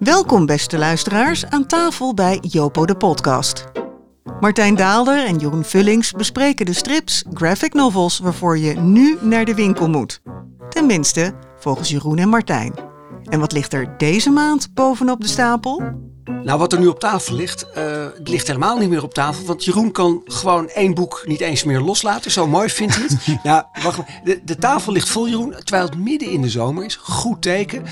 [0.00, 3.64] Welkom beste luisteraars aan tafel bij Jopo de podcast.
[4.40, 9.54] Martijn Daalder en Jeroen Vullings bespreken de strips, graphic novels waarvoor je nu naar de
[9.54, 10.22] winkel moet.
[10.68, 12.74] Tenminste, volgens Jeroen en Martijn.
[13.24, 15.82] En wat ligt er deze maand bovenop de stapel?
[16.44, 19.44] Nou, wat er nu op tafel ligt, uh, het ligt helemaal niet meer op tafel.
[19.44, 22.30] Want Jeroen kan gewoon één boek niet eens meer loslaten.
[22.30, 23.38] Zo mooi vindt hij het.
[23.42, 24.20] ja, wacht maar.
[24.24, 25.50] De, de tafel ligt vol, Jeroen.
[25.50, 26.96] Terwijl het midden in de zomer is.
[26.96, 27.84] Goed teken.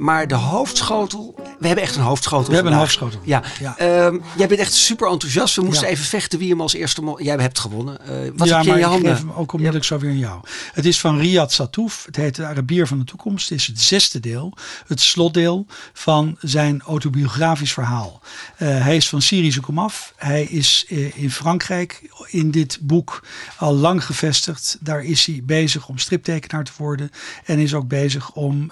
[0.00, 1.34] Maar de hoofdschotel.
[1.58, 2.48] We hebben echt een hoofdschotel.
[2.48, 3.20] We hebben een hoofdschotel.
[3.24, 3.42] Ja.
[3.60, 3.78] ja.
[3.78, 5.56] Ehm, jij bent echt super enthousiast.
[5.56, 7.14] We moesten even vechten wie hem als eerste.
[7.16, 7.98] Jij hebt gewonnen.
[8.02, 9.10] Uh, wat ja, heb je in je handen?
[9.10, 10.40] Ik geef hem ook onmiddellijk zo weer aan jou.
[10.72, 12.04] Het is van Riyad Satouf.
[12.06, 13.48] Het heet De Arabier van de Toekomst.
[13.48, 14.52] Het is het zesde deel.
[14.86, 18.20] Het slotdeel van zijn autobiografisch verhaal.
[18.58, 20.12] Uh, hij is van Syrische komaf.
[20.16, 23.24] Hij is uh, in Frankrijk in dit boek
[23.56, 24.78] al lang gevestigd.
[24.80, 27.10] Daar is hij bezig om striptekenaar te worden.
[27.44, 28.70] En is ook bezig om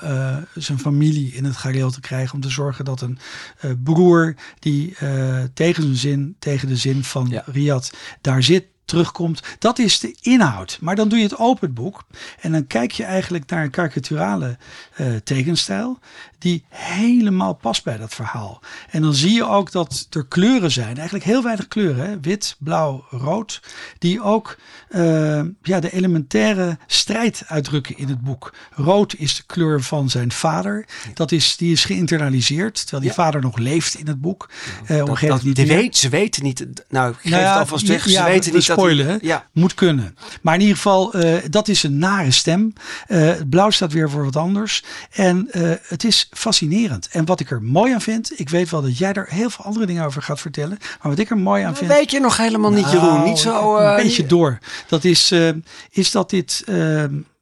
[0.55, 2.35] zijn familie in het gareel te krijgen.
[2.35, 3.19] Om te zorgen dat een
[3.65, 7.43] uh, broer die uh, tegen zijn zin, tegen de zin van ja.
[7.47, 9.43] Riyad daar zit, terugkomt.
[9.59, 10.79] Dat is de inhoud.
[10.81, 12.05] Maar dan doe je het open boek.
[12.41, 14.57] En dan kijk je eigenlijk naar een karikaturale
[14.97, 15.99] uh, tekenstijl.
[16.39, 18.61] Die helemaal past bij dat verhaal.
[18.91, 20.97] En dan zie je ook dat er kleuren zijn.
[20.97, 22.07] Eigenlijk heel weinig kleuren.
[22.07, 22.21] Hè?
[22.21, 23.63] Wit, blauw, rood.
[23.99, 24.59] Die ook
[24.91, 28.55] uh, ja, de elementaire strijd uitdrukken in het boek.
[28.71, 30.87] Rood is de kleur van zijn vader.
[31.15, 32.75] Dat is, die is geïnternaliseerd.
[32.75, 33.17] Terwijl die ja.
[33.17, 34.51] vader nog leeft in het boek.
[34.91, 36.67] Uh, dat, dat, niet weet, ze weten niet.
[36.89, 38.09] Nou, ik geef nou ja, het alvast weg.
[38.09, 39.47] Ze weten niet spoilen, ja.
[39.53, 40.17] Moet kunnen.
[40.43, 42.73] Maar in ieder geval, uh, dat is een nare stem.
[43.09, 44.85] Uh, blauw staat weer voor wat anders.
[45.11, 47.09] En uh, het is fascinerend.
[47.11, 49.65] En wat ik er mooi aan vind, ik weet wel dat jij er heel veel
[49.65, 50.79] andere dingen over gaat vertellen.
[50.81, 51.91] Maar wat ik er mooi aan vind.
[51.91, 53.09] weet je nog helemaal niet, Jeroen.
[53.09, 53.77] Nou, Niet zo.
[53.77, 54.59] een beetje door.
[54.89, 55.35] Dat is,
[55.91, 56.65] is dat dit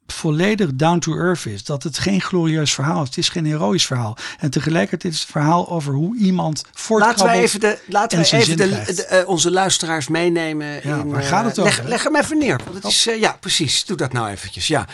[0.07, 1.63] volledig down to earth is.
[1.63, 3.07] Dat het geen glorieus verhaal is.
[3.07, 4.17] Het is geen heroïsch verhaal.
[4.39, 7.25] En tegelijkertijd is het verhaal over hoe iemand voortkrabbelt.
[7.25, 10.67] Laten we even, de, laten we even de, uh, onze luisteraars meenemen.
[10.67, 11.77] Ja, in, waar gaat het uh, over?
[11.77, 12.59] leg, leg, hem even neer.
[12.63, 13.85] Want het is, uh, ja, precies.
[13.85, 14.67] Doe dat nou eventjes.
[14.67, 14.87] Ja.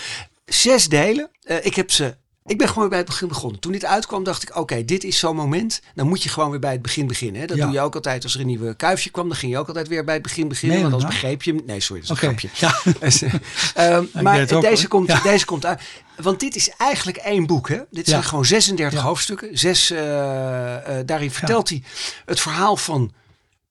[0.46, 1.30] Zes delen.
[1.62, 3.60] ik heb ze ik ben gewoon bij het begin begonnen.
[3.60, 5.82] Toen dit uitkwam dacht ik, oké, okay, dit is zo'n moment.
[5.96, 7.42] Dan moet je gewoon weer bij het begin beginnen.
[7.42, 7.48] Hè?
[7.48, 7.64] Dat ja.
[7.64, 9.28] doe je ook altijd als er een nieuwe kuifje kwam.
[9.28, 10.78] Dan ging je ook altijd weer bij het begin beginnen.
[10.78, 11.64] Nee, want anders begreep je hem.
[11.66, 12.50] Nee, sorry, dat is een okay.
[12.50, 13.40] grapje.
[13.76, 13.96] Ja.
[13.98, 15.22] um, maar ook, deze, komt, ja.
[15.22, 15.82] deze komt uit.
[16.16, 17.70] Want dit is eigenlijk één boek.
[17.70, 17.80] Hè?
[17.90, 19.58] Dit zijn gewoon 36 hoofdstukken.
[19.58, 21.84] Zes, uh, uh, daarin vertelt hij
[22.26, 23.14] het verhaal van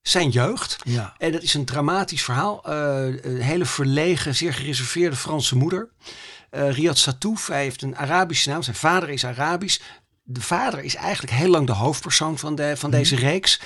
[0.03, 0.77] zijn jeugd.
[0.85, 1.15] Ja.
[1.19, 2.63] En dat is een dramatisch verhaal.
[2.69, 2.75] Uh,
[3.23, 5.89] een hele verlegen, zeer gereserveerde Franse moeder.
[6.55, 8.63] Uh, Riyad Satouf, hij heeft een Arabische naam.
[8.63, 9.81] Zijn vader is Arabisch.
[10.25, 13.61] De vader is eigenlijk heel lang de hoofdpersoon van, de, van deze reeks.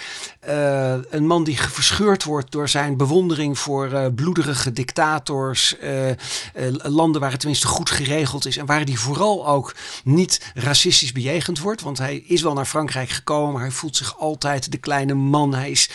[0.48, 5.76] Uh, een man die verscheurd wordt door zijn bewondering voor uh, bloederige dictators.
[5.82, 6.10] Uh,
[6.82, 8.56] landen waar het tenminste goed geregeld is.
[8.56, 9.74] En waar hij vooral ook
[10.04, 11.82] niet racistisch bejegend wordt.
[11.82, 13.52] Want hij is wel naar Frankrijk gekomen.
[13.52, 15.54] Maar hij voelt zich altijd de kleine man.
[15.54, 15.90] Hij is,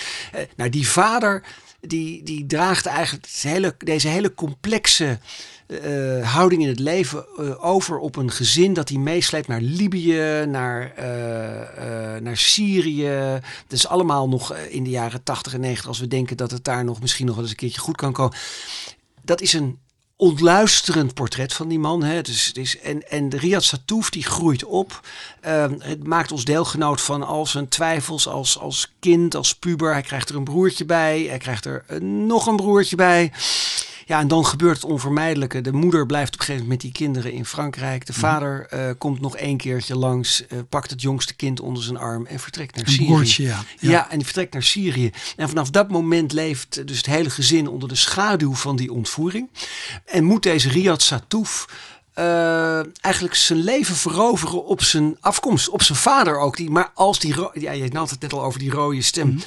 [0.56, 1.44] nou, die vader
[1.82, 5.20] die, die draagt eigenlijk hele, deze hele complexe
[5.68, 10.46] uh, houding in het leven uh, over op een gezin dat hij meesleept naar Libië,
[10.48, 13.40] naar, uh, naar Syrië.
[13.68, 16.64] Dat is allemaal nog in de jaren 80 en 90 als we denken dat het
[16.64, 18.38] daar nog misschien nog wel eens een keertje goed kan komen.
[19.22, 19.80] Dat is een
[20.22, 22.04] ontluisterend portret van die man.
[22.04, 22.22] Hè.
[22.22, 25.02] Is, het is, en, en de Riyad Satouf die groeit op.
[25.46, 29.92] Uh, het maakt ons deelgenoot van al zijn twijfels als, als kind, als puber.
[29.92, 31.22] Hij krijgt er een broertje bij.
[31.22, 33.32] Hij krijgt er uh, nog een broertje bij.
[34.12, 35.62] Ja, en dan gebeurt het onvermijdelijke.
[35.62, 38.06] De moeder blijft op een gegeven moment met die kinderen in Frankrijk.
[38.06, 41.98] De vader uh, komt nog één keertje langs, uh, pakt het jongste kind onder zijn
[41.98, 43.48] arm en vertrekt naar een Syrië.
[43.48, 43.64] Ja.
[43.80, 43.90] Ja.
[43.90, 45.12] ja, en die vertrekt naar Syrië.
[45.36, 49.50] En vanaf dat moment leeft dus het hele gezin onder de schaduw van die ontvoering.
[50.06, 51.68] En moet deze Riyad Satouf
[52.20, 56.58] uh, eigenlijk zijn leven veroveren op zijn afkomst, op zijn vader ook.
[56.58, 59.28] Die, maar als die, ja, je had het net al over die rode stem.
[59.28, 59.44] Mm -hmm.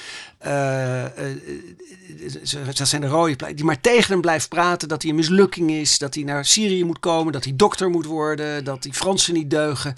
[0.46, 5.16] Uh, uh, dat zijn de rode die maar tegen hem blijft praten dat hij een
[5.16, 8.92] mislukking is, dat hij naar Syrië moet komen, dat hij dokter moet worden, dat die
[8.92, 9.96] Fransen niet deugen.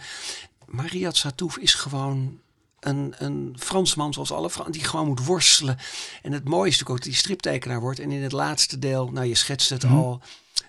[0.66, 2.38] Maar Riyad Satouf is gewoon
[2.80, 5.78] een, een Fransman zoals alle Fransen, die gewoon moet worstelen.
[6.22, 7.98] En het mooie is natuurlijk ook dat hij striptekenaar wordt.
[7.98, 9.98] En in het laatste deel, nou je schetst het mm -hmm.
[9.98, 10.22] al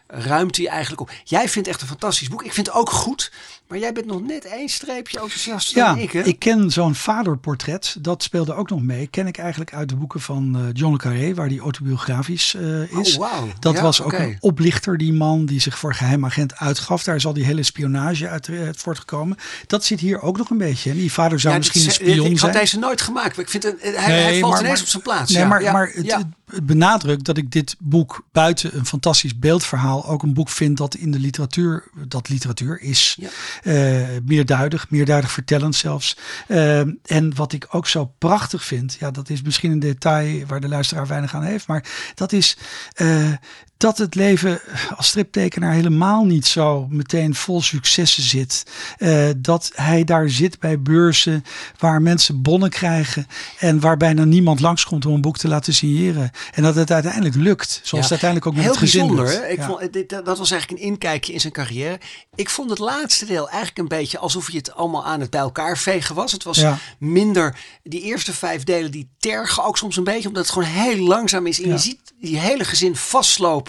[0.08, 1.12] ruimt hij eigenlijk op.
[1.24, 2.44] Jij vindt echt een fantastisch boek.
[2.44, 3.32] Ik vind het ook goed.
[3.68, 6.12] Maar jij bent nog net één streepje enthousiaster ja, dan ik.
[6.12, 6.22] Hè?
[6.22, 7.96] ik ken zo'n vaderportret.
[8.00, 9.08] Dat speelde ook nog mee.
[9.08, 12.92] Ken ik eigenlijk uit de boeken van uh, John le Carré, waar die autobiografisch uh,
[13.00, 13.18] is.
[13.18, 13.50] Oh, wow.
[13.60, 14.28] Dat ja, was ook okay.
[14.28, 17.04] een oplichter, die man die zich voor geheimagent uitgaf.
[17.04, 19.38] Daar is al die hele spionage uit uh, voortgekomen.
[19.68, 20.90] Dat zit hier ook nog een beetje.
[20.90, 22.52] En die vader zou ja, misschien is, een spion ik zijn.
[22.52, 23.36] had deze nooit gemaakt.
[23.36, 25.34] Maar ik vind het, hij, nee, hij valt maar, ineens maar, op zijn plaats.
[25.34, 26.26] Nee, maar, maar het
[26.64, 31.12] benadrukt dat ik dit boek buiten een fantastisch beeldverhaal ook een boek vind dat in
[31.12, 33.30] de literatuur, dat literatuur is, ja.
[33.64, 36.18] uh, meerduidig, meerduidig vertellend zelfs.
[36.48, 40.62] Uh, en wat ik ook zo prachtig vind, ja, dat is misschien een detail waar
[40.62, 41.86] de luisteraar weinig aan heeft, maar
[42.16, 42.58] dat is
[43.02, 43.32] uh,
[43.78, 44.62] dat het leven
[44.96, 48.64] als striptekenaar helemaal niet zo meteen vol successen zit.
[48.98, 51.44] Uh, dat hij daar zit bij beurzen
[51.78, 53.28] waar mensen bonnen krijgen
[53.60, 56.32] en waar bijna niemand langskomt om een boek te laten signeren.
[56.54, 59.50] En dat het uiteindelijk lukt, zoals het uiteindelijk ook met Heel het gezin bijzonder.
[59.50, 62.00] Ik vond, dit, dat was eigenlijk een inkijkje in zijn carrière.
[62.36, 65.40] Ik vond het laatste deel eigenlijk een beetje alsof je het allemaal aan het bij
[65.40, 66.32] elkaar vegen was.
[66.32, 66.64] Het was
[67.00, 71.08] minder, die eerste vijf delen die tergen ook soms een beetje, omdat het gewoon heel
[71.08, 71.62] langzaam is.
[71.62, 73.67] En je ziet die hele gezin vastlopen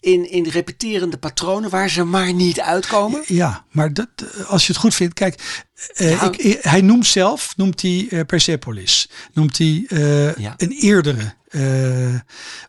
[0.00, 3.22] in, in repeterende patronen waar ze maar niet uitkomen.
[3.26, 4.08] Ja, maar dat,
[4.46, 5.64] als je het goed vindt, kijk,
[5.96, 10.54] uh, ik, hij noemt zelf, noemt hij uh, Persepolis, noemt hij uh, ja.
[10.56, 11.34] een eerdere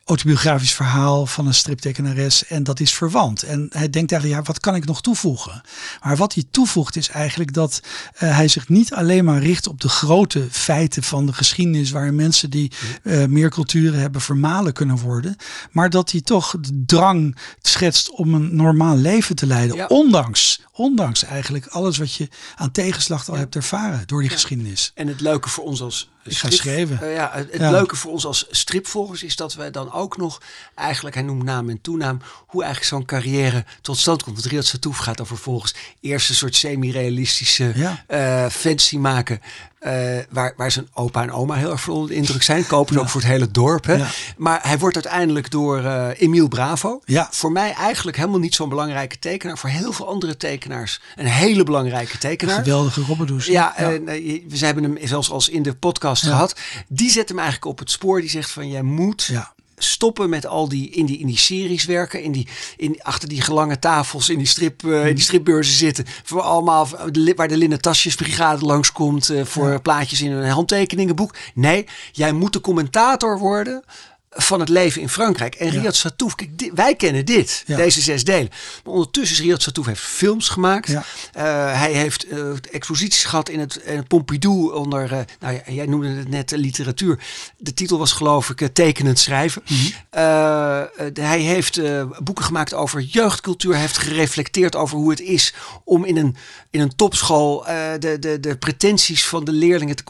[0.05, 3.43] autobiografisch verhaal van een striptekenares en dat is verwant.
[3.43, 5.61] En hij denkt eigenlijk, ja, wat kan ik nog toevoegen?
[6.03, 7.81] Maar wat hij toevoegt is eigenlijk dat
[8.13, 12.49] hij zich niet alleen maar richt op de grote feiten van de geschiedenis waar mensen
[12.49, 12.71] die
[13.27, 15.35] meer culturen hebben vermalen kunnen worden,
[15.71, 19.85] maar dat hij toch de drang schetst om een normaal leven te leiden, ja.
[19.85, 23.39] ondanks, ondanks eigenlijk alles wat je aan tegenslag al ja.
[23.39, 24.35] hebt ervaren door die ja.
[24.35, 24.91] geschiedenis.
[24.95, 26.99] En het leuke voor ons als ga schrijven.
[27.01, 30.41] Uh, ja, het, het leuke voor ons als stripvolgers is dat wij dan ook nog
[30.75, 34.35] eigenlijk, hij noemt naam en toenaam, hoe eigenlijk zo'n carrière tot stand komt.
[34.35, 37.73] Want Riyad Satouf gaat dan vervolgens eerst een soort semi-realistische
[38.07, 39.41] uh, fancy maken.
[39.81, 42.67] Uh, waar, waar zijn opa en oma heel erg veel onder de indruk zijn.
[42.67, 43.01] Kopen ja.
[43.01, 43.85] ook voor het hele dorp.
[43.85, 43.93] Hè?
[43.93, 44.07] Ja.
[44.37, 47.01] Maar hij wordt uiteindelijk door uh, Emiel Bravo.
[47.05, 47.27] Ja.
[47.31, 49.57] Voor mij eigenlijk helemaal niet zo'n belangrijke tekenaar.
[49.57, 52.57] Voor heel veel andere tekenaars een hele belangrijke tekenaar.
[52.57, 53.45] Een geweldige Robberdoes.
[53.45, 53.91] Ja, ja.
[53.91, 53.99] Uh,
[54.47, 56.55] we hebben hem zelfs als in de podcast gehad.
[56.87, 58.21] Die zet hem eigenlijk op het spoor.
[58.21, 61.85] Die zegt van jij moet ja stoppen met al die in die, in die series
[61.85, 62.47] werken, in die,
[62.77, 66.87] in, achter die gelange tafels in die, strip, uh, in die stripbeurzen zitten, voor allemaal
[67.35, 69.77] waar de linnen tasjesbrigade langskomt uh, voor ja.
[69.77, 71.35] plaatjes in een handtekeningenboek.
[71.53, 73.83] Nee, jij moet de commentator worden
[74.37, 75.55] van het leven in Frankrijk.
[75.55, 78.49] En Riyad Satouf, kijk, dit, wij kennen dit, deze zes delen.
[78.83, 80.89] Maar ondertussen is Riyad Satouf heeft films gemaakt.
[80.89, 81.01] Uh,
[81.79, 85.85] hij heeft uh, exposities gehad in het, in het Pompidou onder, uh, nou ja, jij
[85.85, 87.19] noemde het net literatuur.
[87.57, 89.61] De titel was geloof ik Tekenend Schrijven.
[89.67, 90.89] Mm -hmm.
[91.13, 91.79] hij heeft
[92.23, 93.71] boeken gemaakt over jeugdcultuur.
[93.71, 96.35] Hij heeft gereflecteerd over hoe het is om in een,
[96.69, 97.63] in een topschool
[97.99, 100.03] de, de, de pretenties van de leerlingen te,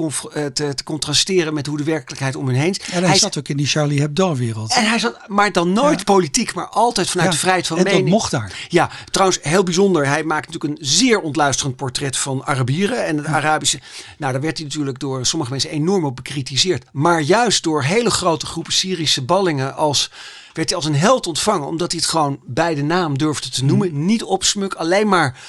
[0.54, 2.80] te, te, contrasteren met hoe de werkelijkheid om hen heen is.
[2.80, 4.74] En hij, hij zat ook in die Charlie Hebdo-wereld.
[4.74, 6.04] En hij zat, maar dan nooit ja.
[6.04, 7.34] politiek, maar altijd vanuit ja.
[7.34, 8.02] de vrijheid van en mening.
[8.02, 8.68] dat mocht daar.
[8.68, 10.08] Ja, trouwens heel bijzonder.
[10.08, 13.32] Hij maakt natuurlijk een zeer ontluisterend portret van Arabieren en het ja.
[13.32, 13.80] Arabische.
[14.18, 16.86] Nou, daar werd hij natuurlijk door sommige mensen enorm op bekritiseerd.
[16.92, 20.12] Maar juist door hele grote groepen Syrische ballingen als
[20.54, 23.66] werd hij als een held ontvangen, omdat hij het gewoon bij de naam durfde te
[23.66, 24.06] noemen, mm.
[24.06, 25.40] niet opsmuk, alleen maar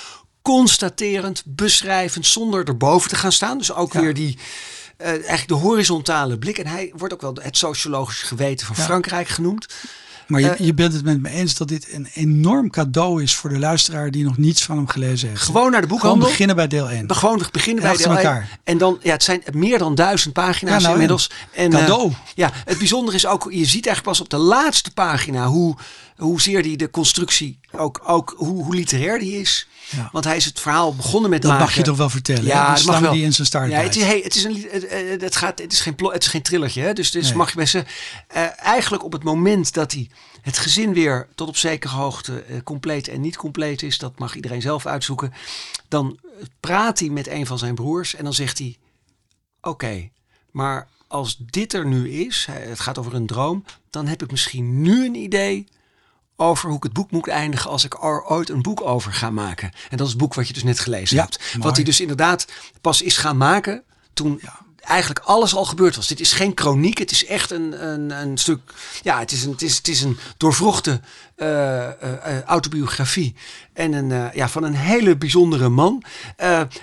[0.42, 3.58] constaterend, beschrijvend, zonder erboven te gaan staan.
[3.58, 4.38] Dus ook weer die
[4.98, 6.58] uh, eigenlijk de horizontale blik.
[6.58, 8.82] En hij wordt ook wel het sociologische geweten van ja.
[8.82, 9.66] Frankrijk genoemd.
[10.28, 13.34] Maar je, uh, je, bent het met me eens dat dit een enorm cadeau is
[13.34, 15.40] voor de luisteraar die nog niets van hem gelezen heeft.
[15.40, 16.18] Gewoon naar de boekhandel.
[16.18, 17.14] Gewoon beginnen bij deel 1.
[17.14, 18.48] Gewoon beginnen bij deel 1.
[18.64, 21.30] En dan, ja, het zijn meer dan duizend pagina's ja, nou, inmiddels.
[21.52, 22.08] En, cadeau.
[22.08, 25.76] Uh, ja, het bijzondere is ook, je ziet eigenlijk pas op de laatste pagina hoe,
[26.16, 29.67] hoezeer die de constructie, ook, ook hoe, hoe literair die is.
[29.90, 30.08] Ja.
[30.12, 31.66] Want hij is het verhaal begonnen met dat maken.
[31.66, 32.44] mag je toch wel vertellen?
[32.44, 33.12] Ja, dat mag wel.
[33.12, 33.70] die in zijn start.
[33.70, 36.28] Ja, het is, hey, het is een, het, het gaat, het is geen, het is
[36.28, 36.92] geen trillertje, hè?
[36.92, 37.36] dus, dus nee.
[37.36, 37.74] mag je best.
[37.74, 37.82] Uh,
[38.56, 40.10] eigenlijk op het moment dat hij
[40.42, 44.34] het gezin weer tot op zekere hoogte uh, compleet en niet compleet is, dat mag
[44.34, 45.32] iedereen zelf uitzoeken.
[45.88, 46.18] Dan
[46.60, 48.76] praat hij met een van zijn broers en dan zegt hij:
[49.60, 50.12] Oké, okay,
[50.50, 54.82] maar als dit er nu is, het gaat over een droom, dan heb ik misschien
[54.82, 55.66] nu een idee
[56.40, 59.30] over hoe ik het boek moet eindigen als ik er ooit een boek over ga
[59.30, 59.70] maken.
[59.90, 61.38] En dat is het boek wat je dus net gelezen ja, hebt.
[61.38, 61.64] Mooi.
[61.66, 62.46] Wat hij dus inderdaad
[62.80, 64.58] pas is gaan maken toen ja.
[64.80, 66.06] eigenlijk alles al gebeurd was.
[66.06, 68.60] Dit is geen chroniek, het is echt een, een, een stuk...
[69.02, 71.00] Ja, het is een, het is, het is een doorvrochte
[72.46, 73.34] autobiografie.
[73.78, 76.02] En een, uh, ja, van een hele bijzondere man.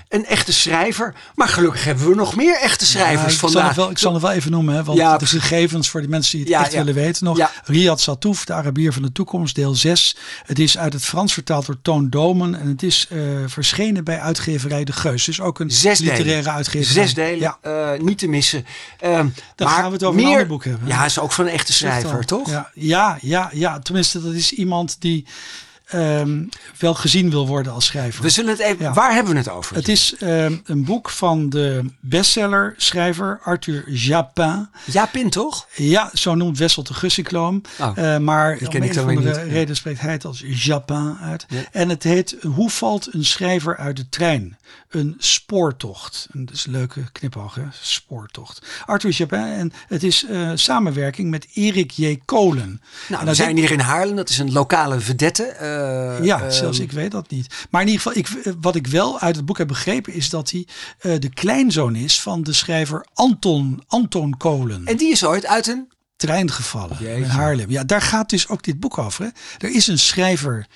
[0.10, 1.14] Een echte schrijver.
[1.36, 3.74] Maar gelukkig hebben we nog meer echte schrijvers ja, vandaag.
[3.74, 4.76] Zal wel, ik zal het wel even noemen.
[4.76, 7.50] Hè, want ja, de gegevens voor de mensen die het ja, echt willen weten nog.
[7.64, 10.16] Riyad Satouf, de Arabier van de toekomst, deel 6.
[10.46, 12.60] Het is uit het Frans vertaald door Toon Domen.
[12.60, 13.08] En het is
[13.46, 15.24] verschenen bij uitgeverij De Geus.
[15.24, 16.52] Dus ook een Zes literaire delen.
[16.52, 17.08] uitgeverij.
[17.08, 17.58] Zes delen,
[18.06, 18.66] niet te missen.
[19.00, 20.88] Dan maar gaan we het over meer, een ander boek hebben.
[20.88, 22.50] Ja, is ook van een echte schrijver, toch?
[22.50, 25.26] Ja, ja, ja, ja, tenminste dat is iemand die
[25.86, 26.44] ehm,
[26.80, 28.24] wel gezien wil worden als schrijver.
[28.24, 28.86] We zullen het even.
[28.86, 28.94] Ja.
[28.94, 29.76] Waar hebben we het over?
[29.76, 34.70] Het is ehm, een boek van de bestseller-schrijver Arthur Japin.
[34.86, 35.68] Jaapin, toch?
[35.76, 37.62] Ja, zo noemt Wessel de Gussikloom.
[37.80, 39.36] Oh, Eh, maar om een niet.
[39.36, 39.42] Ja.
[39.42, 41.46] reden spreekt hij het als Japin uit.
[41.50, 41.62] Ja.
[41.72, 44.58] En het heet Hoe valt een schrijver uit de trein?
[44.90, 46.28] Een spoortocht.
[46.34, 47.64] En Dat is een leuke knipoog, hè?
[47.82, 48.66] Spoortocht.
[48.86, 49.40] Arthur Japin.
[49.40, 52.20] En het is eh, samenwerking met Erik J.
[52.26, 52.82] Kolen.
[53.08, 54.16] Nou, we zijn hier in Haarlem.
[54.16, 55.44] Dat is een lokale vedette.
[55.76, 57.66] Eh, Ja, ehm, zelfs ik weet dat niet.
[57.70, 60.30] Maar in ieder geval, ik, eh, wat ik wel uit het boek heb begrepen, is
[60.30, 60.68] dat hij
[61.00, 64.86] eh, de kleinzoon is van de schrijver Anton, Anton Kolen.
[64.86, 65.92] En die is ooit uit een.
[66.16, 67.16] trein gevallen Jeetje.
[67.16, 67.70] in Haarlem.
[67.70, 69.24] Ja, daar gaat dus ook dit boek over.
[69.24, 69.30] Hè.
[69.68, 70.68] Er is een schrijver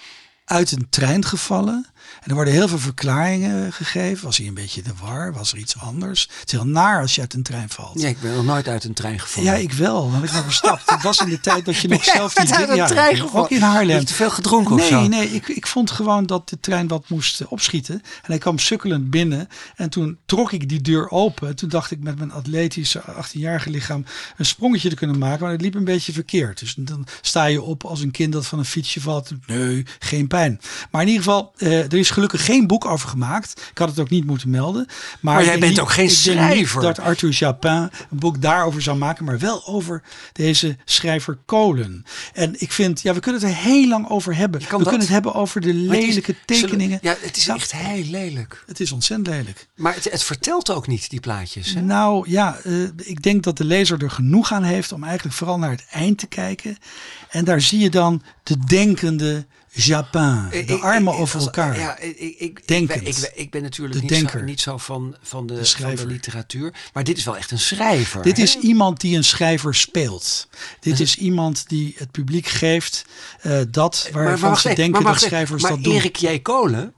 [0.46, 1.86] uit een trein gevallen.
[2.22, 4.26] En er worden heel veel verklaringen gegeven.
[4.26, 5.34] Was hij een beetje de war?
[5.34, 6.22] Was er iets anders?
[6.40, 8.02] Het is heel naar als je uit een trein valt.
[8.02, 9.52] Ja, ik ben nog nooit uit een trein gevallen.
[9.52, 10.92] Ja, ik wel, want ik ben verstapt.
[10.92, 13.44] Het was in de tijd dat je nog zelf die uit een ja, trein gevallen?
[13.44, 13.90] Ook in Haarlem.
[13.90, 15.08] Heb je te veel gedronken of nee, zo?
[15.08, 17.96] Nee, ik, ik vond gewoon dat de trein wat moest eh, opschieten.
[17.96, 19.48] En hij kwam sukkelend binnen.
[19.76, 21.56] En toen trok ik die deur open.
[21.56, 24.06] Toen dacht ik met mijn atletische 18-jarige lichaam
[24.38, 25.42] een sprongetje te kunnen maken.
[25.44, 26.60] Maar het liep een beetje verkeerd.
[26.60, 29.32] Dus dan sta je op als een kind dat van een fietsje valt.
[29.46, 30.60] Nee, geen pijn.
[30.92, 33.62] Maar in ieder geval, eh, is gelukkig geen boek over gemaakt.
[33.72, 34.86] Ik had het ook niet moeten melden.
[35.20, 36.82] Maar, jij bent niet- ook geen schrijver.
[36.82, 39.26] dat Arthur Japin een boek daarover zou maken.
[39.26, 40.02] Maar wel over
[40.34, 42.04] deze schrijver Kolen.
[42.34, 44.60] En ik vind, ja, we kunnen het er heel lang over hebben.
[44.60, 47.00] We kunnen het hebben over de is- lelijke tekeningen.
[47.02, 47.56] Ja, het is Ja.
[47.56, 48.64] echt heel lelijk.
[48.68, 49.68] Het is ontzettend lelijk.
[49.76, 51.74] Maar het, het vertelt ook niet, die plaatjes.
[51.74, 51.82] Hè?
[51.82, 55.58] Nou ja, eh, ik denk dat de lezer er genoeg aan heeft om eigenlijk vooral
[55.60, 56.78] naar het eind te kijken.
[57.30, 60.48] En daar zie je dan de denkende Japin.
[60.52, 61.80] Ik- De ik- armen ik- over als- elkaar.
[61.80, 63.32] Ja, ik, ik, ik, Denkend.
[63.36, 66.08] Ik, ben natuurlijk De niet zo, niet zo van, van, de, De van schrijver.
[66.08, 66.74] de literatuur.
[66.94, 68.22] Maar dit is wel echt een schrijver.
[68.24, 68.44] Dit hè?
[68.44, 70.48] is iemand die een schrijver speelt.
[70.80, 73.06] Dit is iemand die het publiek geeft
[73.42, 75.94] eh, dat waarvan ze denken maar dat schrijvers maar dat doen.
[75.96, 76.40] Erik J.
[76.40, 76.94] Kolen,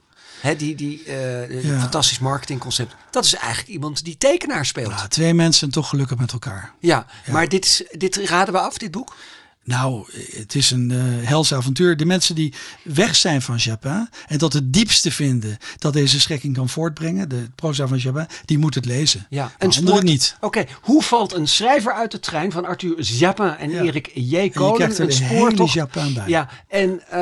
[0.58, 1.80] die, die eh, Ja.
[1.80, 2.96] fantastisch marketingconcept.
[3.12, 4.92] Dat is eigenlijk iemand die tekenaar speelt.
[4.92, 6.74] Ja, twee mensen toch gelukkig met elkaar.
[6.80, 9.16] Ja, maar dit, is, dit raden we af, dit boek?
[9.64, 10.06] Nou,
[10.38, 11.98] het is een eh hels avontuur.
[11.98, 12.54] De mensen die
[12.84, 17.50] weg zijn van Japin en dat het diepste vinden dat deze schekking kan voortbrengen, de
[17.56, 19.26] proza van Japin, die moet het lezen.
[19.30, 20.36] Ja, anderen spoor- niet.
[20.40, 23.82] Oké, hoe valt een schrijver uit de trein van Arthur Japin en Ja.
[23.82, 24.36] Erik J.
[24.38, 24.76] En Kolen?
[24.76, 25.74] krijgt er een hele spoortocht?
[25.74, 26.28] Japin bij.
[26.28, 27.20] Ja, en eh,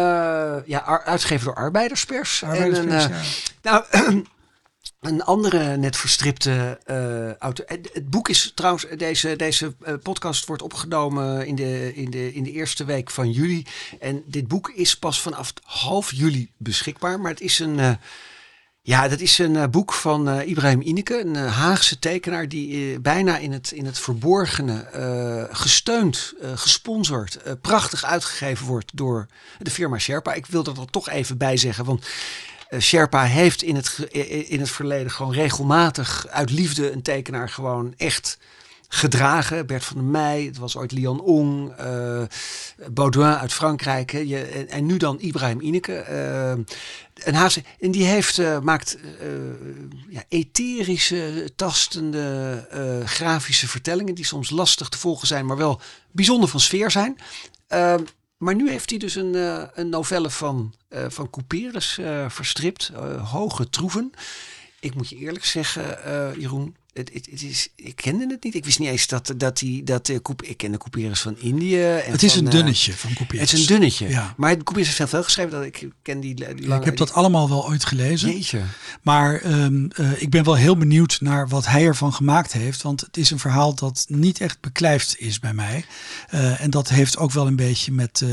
[0.66, 2.44] ja, uitgegeven door Arbeiderspers.
[2.44, 4.24] Arbeiderspers, en, een, eh, Nou,
[5.00, 7.64] een andere net verstripte eh auto.
[7.68, 12.44] Het, boek is trouwens, deze, deze eh, podcast wordt opgenomen in de, in, de, in
[12.44, 13.66] de eerste week van juli.
[14.00, 17.20] En dit boek is pas vanaf half juli beschikbaar.
[17.20, 17.80] Maar het is een.
[17.80, 17.92] eh,
[18.82, 23.72] ja, dat is een boek van Ibrahim Ineke, een Haagse tekenaar die bijna in het,
[23.72, 24.88] in het verborgene
[25.52, 29.28] gesteund, gesponsord, prachtig uitgegeven wordt door
[29.60, 30.34] de firma Sherpa.
[30.34, 32.06] Ik wil er toch even bij zeggen, want
[32.80, 37.94] Sherpa heeft in het, eh, in het verleden gewoon regelmatig uit liefde een tekenaar gewoon
[37.98, 38.38] echt
[38.88, 39.66] gedragen.
[39.66, 42.22] Bert van der Meij, het was ooit Lian Ong, eh,
[42.92, 44.14] Baudouin uit Frankrijk.
[44.14, 45.94] En, en nu dan Ibrahim Ineke.
[45.94, 46.54] eh,
[47.24, 49.28] een Haagse, en die heeft, eh, maakt eh,
[50.10, 56.50] ja, etherische, tastende, eh, grafische vertellingen die soms lastig te volgen zijn, maar wel bijzonder
[56.50, 57.18] van sfeer zijn.
[58.40, 62.92] Maar nu heeft hij dus een, eh, een novelle van, eh van Couperus eh, verstript,
[63.24, 64.12] Hoge Troeven.
[64.80, 66.00] Ik moet je eerlijk zeggen,
[66.40, 68.56] Jeroen, het, het, het is, ik kende het niet.
[68.56, 71.38] Ik wist niet eens dat, dat die, dat de Coup- ik ken de Couperus van
[71.40, 71.82] Indië.
[71.82, 73.42] En Het is van, een eh, dunnetje van Couperus.
[73.42, 74.08] het is een dunnetje.
[74.10, 74.34] Ja.
[74.38, 75.52] Maar Couperus heeft veel geschreven.
[75.52, 76.80] Dat ik ken die, die lange...
[76.80, 78.32] ik heb dat allemaal wel ooit gelezen.
[78.32, 78.62] Jeetje.
[79.02, 82.82] Maar ehm, eh, ik ben wel heel benieuwd naar wat hij ervan gemaakt heeft.
[82.82, 85.86] Want het is een verhaal dat niet echt beklijft is bij mij.
[86.30, 88.30] Eh, en dat heeft ook wel een beetje met eh,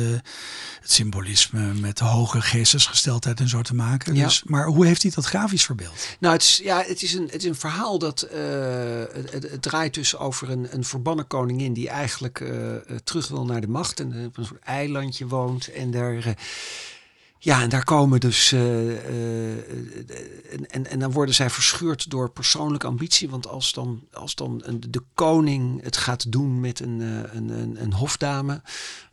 [0.81, 4.15] het symbolisme, met de hoge geestesgesteldheid en zo te maken.
[4.15, 4.25] Ja.
[4.25, 6.09] Dus, maar hoe heeft hij dat grafisch verbeeld?
[6.21, 8.46] Nou, het is, ja, het is, een, het is een verhaal dat eh,
[9.13, 13.29] het, het, het draait dus over een, een verbannen koningin die eigenlijk eh, eh, terug
[13.29, 16.17] wil naar de macht en eh, op een soort eilandje woont en daar.
[16.27, 16.33] eh,
[17.39, 18.53] ja, en daar komen dus.
[18.53, 19.59] eh, eh,
[20.51, 23.31] en, en, en dan worden zij verscheurd door persoonlijke ambitie.
[23.31, 27.83] Want als dan, als dan de koning het gaat doen met een, eh, een, een,
[27.83, 28.63] een hofdame.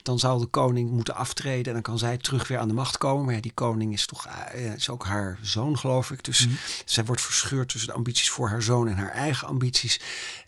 [0.04, 1.66] Dan zal de koning moeten aftreden.
[1.66, 3.26] En dan kan zij terug weer aan de macht komen.
[3.26, 6.24] Maar ja, die koning is toch eh, is ook haar zoon, geloof ik.
[6.24, 6.48] Dus
[6.86, 10.00] zij wordt verscheurd tussen de ambities voor haar zoon en haar eigen ambities.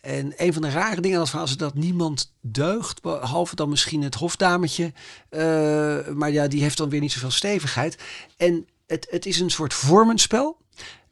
[0.01, 3.01] En een van de rare dingen aan het verhaal is dat niemand deugt.
[3.01, 4.93] Behalve dan misschien het hofdametje.
[5.29, 7.97] Eh, maar ja, die heeft dan weer niet zoveel stevigheid.
[8.37, 10.57] En het, het is een soort vormenspel.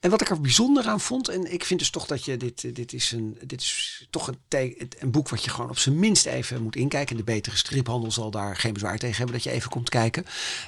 [0.03, 2.75] En wat ik er bijzonder aan vond, en ik vind dus toch dat je dit,
[2.75, 5.99] dit is een, dit is toch een, te- een boek wat je gewoon op zijn
[5.99, 7.17] minst even moet inkijken.
[7.17, 10.25] De betere striphandel zal daar geen bezwaar tegen hebben dat je even komt kijken.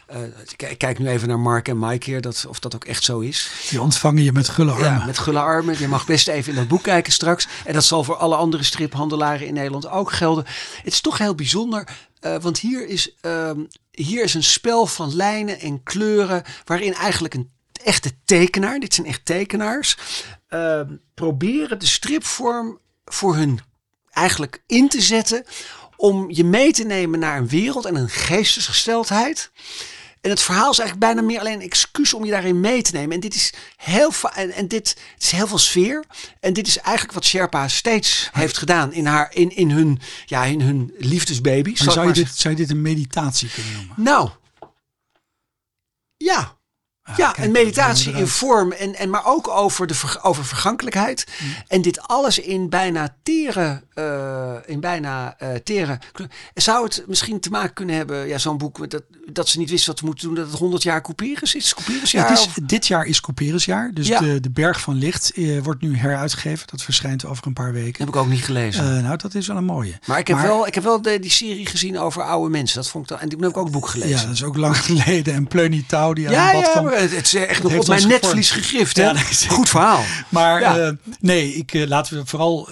[0.07, 2.75] Eh, ik kijk- ik kijk nu even naar Mark en Mike hier, dat, of dat
[2.75, 3.51] ook echt zo is.
[3.69, 4.85] Die ontvangen je met gulle armen.
[4.99, 5.79] Ja, met gulle armen.
[5.79, 7.47] Je mag best even in dat boek kijken straks.
[7.65, 10.45] En dat zal voor alle andere striphandelaren in Nederland ook gelden.
[10.83, 11.87] Het is toch heel bijzonder,
[12.19, 13.59] eh, want hier is, ehm,
[13.91, 17.53] hier is een spel van lijnen en kleuren waarin eigenlijk een
[17.85, 19.97] echte tekenaar, dit zijn echt tekenaars,
[20.47, 23.59] ehm, proberen de stripvorm voor hun
[24.11, 25.45] eigenlijk in te zetten
[25.95, 29.51] om je mee te nemen naar een wereld en een geestesgesteldheid.
[30.21, 32.91] En het verhaal is eigenlijk bijna meer alleen een excuus om je daarin mee te
[32.91, 33.15] nemen.
[33.15, 36.03] En dit is heel, en, en dit het is heel veel sfeer.
[36.39, 40.43] En dit is eigenlijk wat Sherpa steeds heeft gedaan in, haar, in, in, hun, ja,
[40.43, 41.69] in hun liefdesbaby.
[41.69, 43.95] Ik zou, je dit, zou je dit een meditatie kunnen noemen?
[43.97, 44.29] Nou,
[46.17, 46.54] ja.
[47.17, 50.45] Ja, kijk, een meditatie dan in vorm, en, en maar ook over, de, ver- over
[50.45, 51.25] vergankelijkheid.
[51.39, 51.55] Mm.
[51.67, 55.99] En dit alles in bijna tere, eh, in bijna eh tere.
[56.53, 59.69] Zou het misschien te maken kunnen hebben, ja, zo'n boek, met dat, dat ze niet
[59.69, 61.73] wisten wat ze moeten doen, dat het 100 jaar Couperus is?
[61.73, 62.29] Couperusjaar?
[62.29, 63.91] het is, dit jaar is Couperusjaar.
[63.93, 64.19] Dus Ja.
[64.19, 66.67] de, de Berg van Licht eh, wordt nu heruitgegeven.
[66.67, 67.99] Dat verschijnt over een paar weken.
[68.05, 69.03] heb ik ook niet gelezen.
[69.03, 69.99] Nou, dat is wel een mooie.
[70.05, 72.77] maar ik heb maar- wel, ik heb wel de, die serie gezien over oude mensen.
[72.77, 74.17] Dat vond ik dan, en toen heb ik ook het boek gelezen.
[74.17, 75.33] Ja, dat is ook lang geleden.
[75.33, 76.83] En Pleuni Touw die aan ja, het bad ja, kwam.
[76.83, 78.95] maar het, het is echt nog op mijn netvlies gegrift.
[78.97, 79.15] Ja.
[79.47, 80.03] Goed verhaal.
[80.29, 80.95] Maar Ja.
[81.19, 82.69] nee, ik, laten we vooral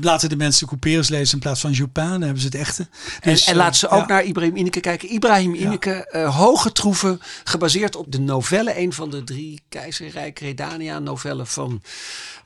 [0.00, 2.04] laten de mensen Couperus lezen in plaats van Chopin.
[2.08, 2.88] Dan hebben ze het echte.
[3.20, 4.06] En, Dus, en eh, laten ze ook ja.
[4.06, 5.12] naar Ibrahim Ineke kijken.
[5.12, 10.98] Ibrahim Ineke, eh, Hoge Troeven, gebaseerd op de novelle, een van de drie Keizerrijk Redania
[10.98, 11.82] novellen van,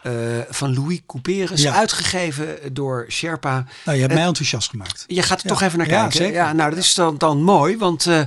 [0.03, 0.13] eh,
[0.51, 1.73] van Louis Couperus, Ja.
[1.75, 3.67] uitgegeven door Sherpa.
[3.85, 5.05] Nou, je hebt mij enthousiast gemaakt.
[5.07, 5.53] Je gaat er Ja.
[5.53, 6.17] toch even naar Ja, kijken.
[6.19, 6.35] zeker.
[6.35, 8.21] Ja, nou, dat is dan, dan mooi, want eh,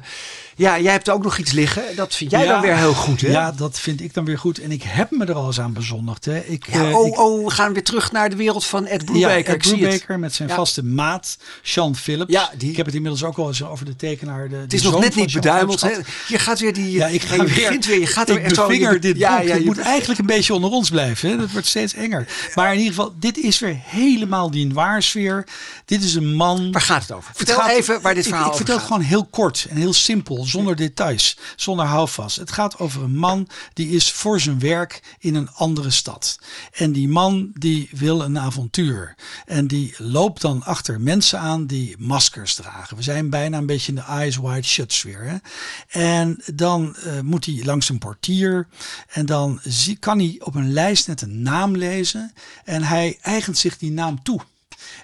[0.55, 1.83] ja, jij hebt ook nog iets liggen.
[1.95, 3.27] Dat vind jij Ja, dan weer heel goed, hè?
[3.29, 4.59] Ja, dat vind ik dan weer goed.
[4.59, 6.25] En ik heb me er al eens aan bezondigd.
[6.25, 6.39] Hè.
[6.39, 9.01] Ik, Ja, eh, oh, ik- oh, we gaan weer terug naar de wereld van Ed
[9.01, 9.47] Ja, Brubaker.
[9.47, 9.89] Ed ik zie het.
[9.89, 10.55] Brubaker met zijn Ja.
[10.55, 12.31] vaste maat, Sean Phillips.
[12.31, 14.49] Ja, die- Ik heb het inmiddels ook al eens over de tekenaar.
[14.49, 15.81] De, Het is nog net niet beduimeld.
[15.81, 15.89] Hè?
[16.27, 16.91] Je gaat weer die.
[16.91, 17.99] Ja, ik ja, ga je weer, begint weer.
[17.99, 19.47] Je gaat er ik echt bevinger je- dit ja, boek.
[19.47, 21.29] Ja, het je- moet eigenlijk een beetje onder ons blijven.
[21.29, 21.37] Hè?
[21.37, 22.27] Dat wordt steeds enger.
[22.55, 25.45] Maar in ieder geval, dit is weer helemaal die waarsfeer.
[25.85, 26.71] Dit is een man...
[26.71, 27.27] Waar gaat het over?
[27.27, 29.67] Het Vertel gaat- even waar dit ik- verhaal ik, over vertel het gewoon heel kort
[29.69, 32.35] en heel simpel, zonder details, zonder houvast.
[32.35, 36.39] Het gaat over een man die is voor zijn werk in een andere stad.
[36.71, 39.15] En die man die wil een avontuur.
[39.45, 42.97] En die loopt dan achter mensen aan die maskers dragen.
[42.97, 45.23] We zijn bijna een beetje in de eyes wide shut sfeer.
[45.23, 45.37] Hè?
[45.87, 48.67] En dan eh, moet hij langs een portier.
[49.07, 52.33] En dan zie, kan hij op een lijst net een naam lezen.
[52.63, 54.41] En hij eigent zich die naam toe.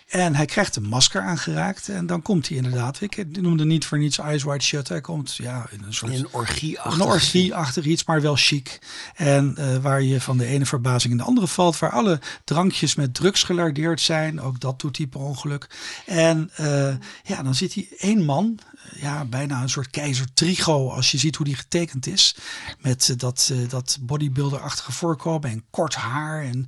[0.08, 1.90] En hij krijgt een masker aangeraakt.
[1.90, 3.02] En dan komt hij inderdaad.
[3.02, 4.88] Ik noemde niet voor niets Eyes Wide Shut.
[4.88, 8.80] Hij komt ja, in een soort Een orgie een orgie-achtig iets, maar wel chic.
[9.16, 11.80] En eh, waar je van de ene verbazing in de andere valt.
[11.80, 14.42] Waar alle drankjes met drugs gelardeerd zijn.
[14.42, 15.68] Ook dat doet hij per ongeluk.
[16.06, 18.60] En eh, ja, dan zit hij één man.
[18.92, 20.90] eh, Ja, bijna een soort keizer Trigo.
[20.90, 22.36] Als je ziet hoe die getekend is.
[22.80, 25.50] Met dat, dat bodybuilder-achtige voorkomen.
[25.50, 26.44] En kort haar.
[26.44, 26.68] En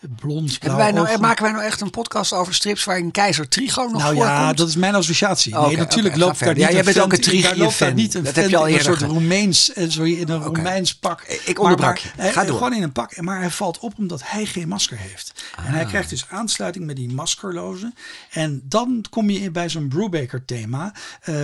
[0.00, 3.48] blond, blauw Hebben wij nou, maken wij nou echt een podcast over strips waarin Keizer
[3.48, 4.24] Trigo nog Nou voorkomt?
[4.28, 5.54] ja, dat is mijn associatie.
[5.58, 7.94] Nee, natuurlijk ga loopt daar niet Ja, jij bent ook een daar Trigie-fan.
[7.94, 9.00] niet een Dat heb je al een soort.
[9.00, 10.42] Roemeens, en zo in een.
[10.42, 11.22] Romeins pak.
[11.44, 12.22] Ik onderbrak maar je.
[12.22, 12.56] hij- Ga door.
[12.56, 15.29] Gewoon in een pak, maar hij valt op omdat hij geen masker heeft.
[15.64, 15.72] En Ah.
[15.72, 17.94] hij krijgt dus aansluiting met die maskerlozen.
[18.30, 20.94] En dan kom je in bij zo'n Brubaker thema.
[21.20, 21.34] Eh,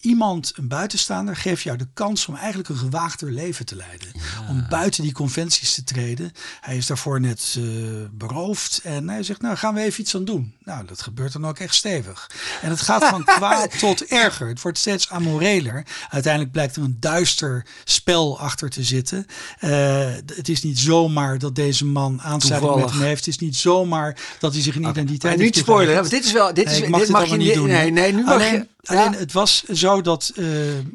[0.00, 4.08] iemand, een buitenstaander, geeft jou de kans om eigenlijk een gewaagder leven te leiden.
[4.48, 6.32] Om buiten die conventies te treden.
[6.60, 7.64] Hij is daarvoor net eh,
[8.12, 8.80] beroofd.
[8.84, 10.54] En hij zegt, nou gaan we even iets aan doen.
[10.66, 12.30] Nou, dat gebeurt dan ook echt stevig.
[12.62, 14.48] En het gaat van kwaad tot erger.
[14.48, 15.86] Het wordt steeds amoreler.
[16.10, 19.26] Uiteindelijk blijkt er een duister spel achter te zitten.
[19.58, 23.24] Eh, het is niet zomaar dat deze man aansluiting met hem heeft.
[23.24, 26.32] Het is niet zomaar dat hij zich een identiteit Maar heeft niet want dit is
[26.32, 26.54] wel.
[26.54, 27.68] Dit is, mag dit dit mag je niet doen.
[27.68, 28.66] Nee, nee, nu mag alleen, je.
[28.86, 29.18] Alleen ja.
[29.18, 30.46] het was zo dat eh,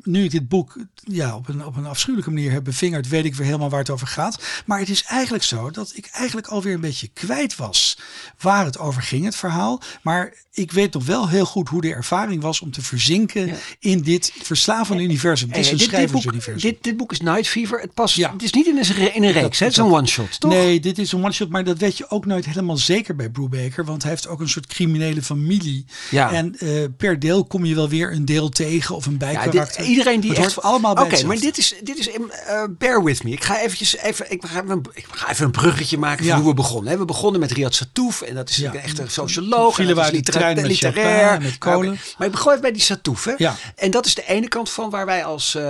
[0.03, 3.35] nu ik dit boek ja, op, een, op een afschuwelijke manier heb bevingerd, weet ik
[3.35, 4.43] weer helemaal waar het over gaat.
[4.65, 7.97] Maar het is eigenlijk zo dat ik eigenlijk alweer een beetje kwijt was
[8.39, 9.81] waar het over ging, het verhaal.
[10.01, 13.55] Maar ik weet nog wel heel goed hoe de ervaring was om te verzinken Ja.
[13.79, 15.47] in dit verslavende universum.
[15.49, 16.71] Het is Hey, een dit, dit, boek, schrijversuniversum.
[16.71, 17.79] dit, dit boek is Night Fever.
[17.79, 18.31] Het, past, Ja.
[18.31, 19.65] het is niet in een, in een reeks, hè?
[19.65, 20.51] het is een one-shot, toch?
[20.51, 23.85] Nee, dit is een one-shot, maar dat weet je ook nooit helemaal zeker bij Brubaker,
[23.85, 25.85] want hij heeft ook een soort criminele familie.
[26.09, 26.31] Ja.
[26.31, 29.77] En eh, per deel kom je wel weer een deel tegen of een Ja, bijkarakter.
[29.81, 32.63] dit- iedereen die Het echt hoort allemaal bij Oké, maar dit is, dit is eh,
[32.69, 33.31] bear with me.
[33.31, 36.31] Ik ga eventjes even, ik ga even, een, ik ga even een bruggetje maken Ja.
[36.31, 36.91] van hoe we begonnen.
[36.91, 36.97] hè.
[36.97, 38.73] We begonnen met Riyad Satouf en dat is Ja.
[38.73, 39.75] echt een socioloog.
[39.75, 41.41] Vielen we trein met literair.
[41.41, 41.99] Met Kolen.
[42.17, 43.23] Maar ik begon even bij die Satouf.
[43.25, 43.33] Hè?
[43.37, 43.55] Ja.
[43.75, 45.63] En dat is de ene kant van waar wij als, eh,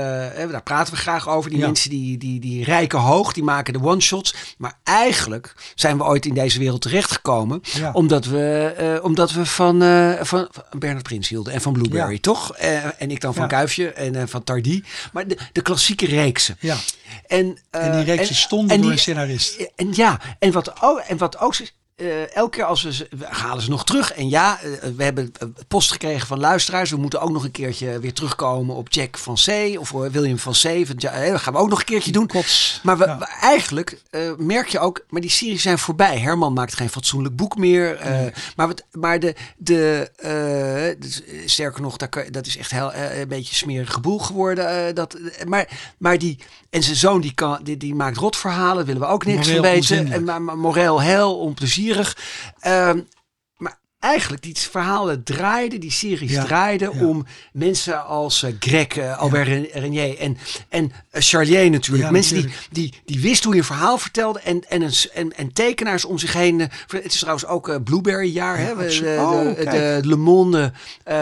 [0.52, 1.50] daar praten we graag over.
[1.50, 1.66] Die Ja.
[1.66, 4.36] mensen die, die, die rijken hoog, die maken de one-shots.
[4.58, 7.62] Maar eigenlijk zijn we ooit in deze wereld terechtgekomen.
[7.62, 7.92] Ja.
[7.94, 9.80] Omdat we, eh, omdat we van,
[10.22, 11.74] van, van Bernard Prins hielden en van
[12.10, 12.18] Ja.
[12.22, 12.56] toch?
[12.56, 13.50] Eh, en ik dan van Ja.
[13.50, 14.84] Kuifje en eh, van Tardy.
[15.14, 16.58] Maar de, de klassieke reeksen.
[16.60, 16.78] Ja.
[17.28, 19.68] En, eh, En die reeksen stonden door een scenarist.
[19.76, 21.56] En ja, en wat ook, en wat ook
[22.02, 24.12] eh, elke keer als we, ze- we halen ze nog terug.
[24.14, 26.90] En ja, eh, we hebben eh, post gekregen van luisteraars.
[26.90, 29.80] We moeten ook nog een keertje weer terugkomen op Jack van C.
[29.80, 30.64] Of William van C.
[30.88, 32.28] Want ja, dat gaan we ook nog een keertje doen.
[32.28, 32.80] Kots.
[32.84, 33.18] Maar we, Ja.
[33.18, 34.02] we- eigenlijk
[34.38, 36.20] merk je ook, maar die series zijn voorbij.
[36.20, 38.00] Herman maakt geen fatsoenlijk boek meer.
[38.56, 40.10] maar, wat, maar de, de
[41.00, 44.96] dus, sterker nog, kan, dat is echt heel, een beetje smerig geboel geworden.
[44.96, 46.38] dat, maar, maar die,
[46.70, 49.72] en zijn zoon die, kan, die, die maakt rotverhalen, willen we ook niks Moreel van
[49.72, 50.12] weten.
[50.12, 51.91] En, maar, maar moreel heel onplezierig.
[52.60, 53.06] Ehm, maar
[54.02, 57.06] eigenlijk, die verhalen draaiden, die series Ja, draaiden ja.
[57.06, 60.38] om mensen als eh, Greg, eh, Albert Ren- Renier en,
[60.70, 62.12] en eh, Charlier natuurlijk.
[62.12, 62.74] Mensen die, natuurlijk.
[62.74, 66.18] die, die wisten hoe je een verhaal vertelde en, en, een, en, en tekenaars om
[66.18, 66.60] zich heen.
[66.88, 68.58] Het is trouwens ook eh, Blueberry jaar.
[68.58, 68.76] hè?
[68.76, 70.72] We- de, Oh, de, de Le Monde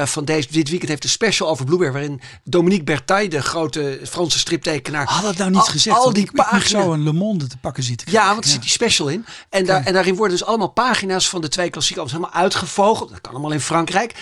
[0.04, 1.94] van deze, dit weekend heeft een special over Blueberry.
[1.94, 5.06] Waarin Dominique Bertaille, de grote Franse striptekenaar.
[5.08, 5.98] Had dat nou niet al- gezegd?
[5.98, 6.70] Al die pagina's.
[6.70, 8.12] zo een Le Monde te pakken zitten.
[8.12, 9.26] Ja, want er zit die special in.
[9.50, 13.10] En, daar, en daarin worden dus allemaal pagina's van de twee klassieke albums helemaal uitgevogeld.
[13.10, 14.14] Dat kan allemaal in Frankrijk.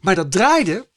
[0.00, 0.88] Maar dat draaide.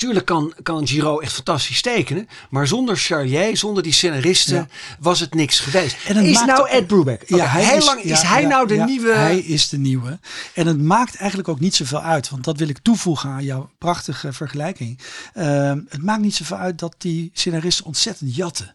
[0.00, 2.28] Tuurlijk kan, kan Giro echt fantastisch tekenen.
[2.50, 4.66] Maar zonder Charlier, zonder die scenaristen, Ja.
[5.00, 5.96] was het niks geweest.
[6.06, 7.22] En het is nou Ed Brubeck?
[7.28, 9.12] Oké, heel is- lang, is ja, hij ja, nou de ja, nieuwe...
[9.14, 10.18] Hij is de nieuwe.
[10.54, 12.30] En het maakt eigenlijk ook niet zoveel uit.
[12.30, 14.98] Want dat wil ik toevoegen aan jouw prachtige vergelijking.
[15.34, 18.74] Ehm, het maakt niet zoveel uit dat die scenaristen ontzettend jatten.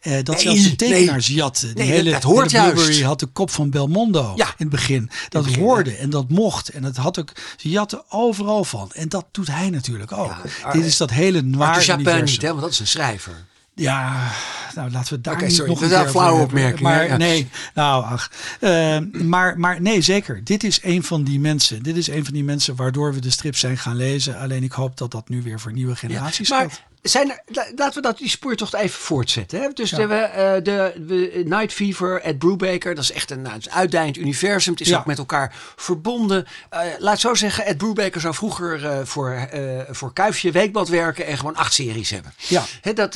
[0.00, 0.76] Eh, dat Nee, zelfs de nee.
[0.76, 1.74] tekenaars jatten.
[1.74, 2.74] Die Nee, hele, dat hoort juist.
[2.74, 4.46] Blueberry had de kop van Belmondo Ja.
[4.46, 5.10] in het begin.
[5.28, 6.68] Dat begin, hoorde en dat mocht.
[6.68, 8.90] En het had ook, ze jatten overal van.
[8.92, 10.34] En dat doet hij natuurlijk ook.
[10.62, 12.24] Ja, Dit is dat hele Arthur noir universum.
[12.24, 13.44] niet, hè, want dat is een schrijver.
[13.74, 14.30] Ja,
[14.74, 17.06] nou laten we daar sorry, nog een keer flauwe opmerking, Maar?
[17.06, 17.16] Ja.
[17.16, 18.30] nee, nou ach.
[18.60, 20.44] Eh, maar, maar nee, zeker.
[20.44, 21.82] Dit is een van die mensen.
[21.82, 24.38] Dit is een van die mensen waardoor we de strip zijn gaan lezen.
[24.38, 26.82] Alleen ik hoop dat dat nu weer voor nieuwe generaties maar geldt.
[27.10, 29.60] Zijn er, la- laten we dat, die spoortocht even voortzetten.
[29.60, 29.68] Hè?
[29.68, 29.96] Dus Ja.
[29.96, 33.70] de, we, eh, de, de Night Fever, Ed Brubaker, dat is echt een, nou, een
[33.72, 34.72] uitdijend universum.
[34.72, 34.98] Het is Ja.
[34.98, 36.46] ook met elkaar verbonden.
[36.70, 39.48] Eh, laat zo zeggen, Ed Brubaker zou vroeger eh, voor,
[39.90, 42.34] voor Kuifje Weekblad werken en gewoon acht series hebben.
[42.36, 42.62] Ja.
[42.80, 43.14] Hè, dat,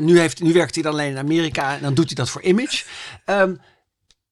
[0.00, 2.42] nu, heeft, nu werkt hij dan alleen in Amerika en dan doet hij dat voor
[2.42, 2.84] Image.
[3.24, 3.54] Ehm,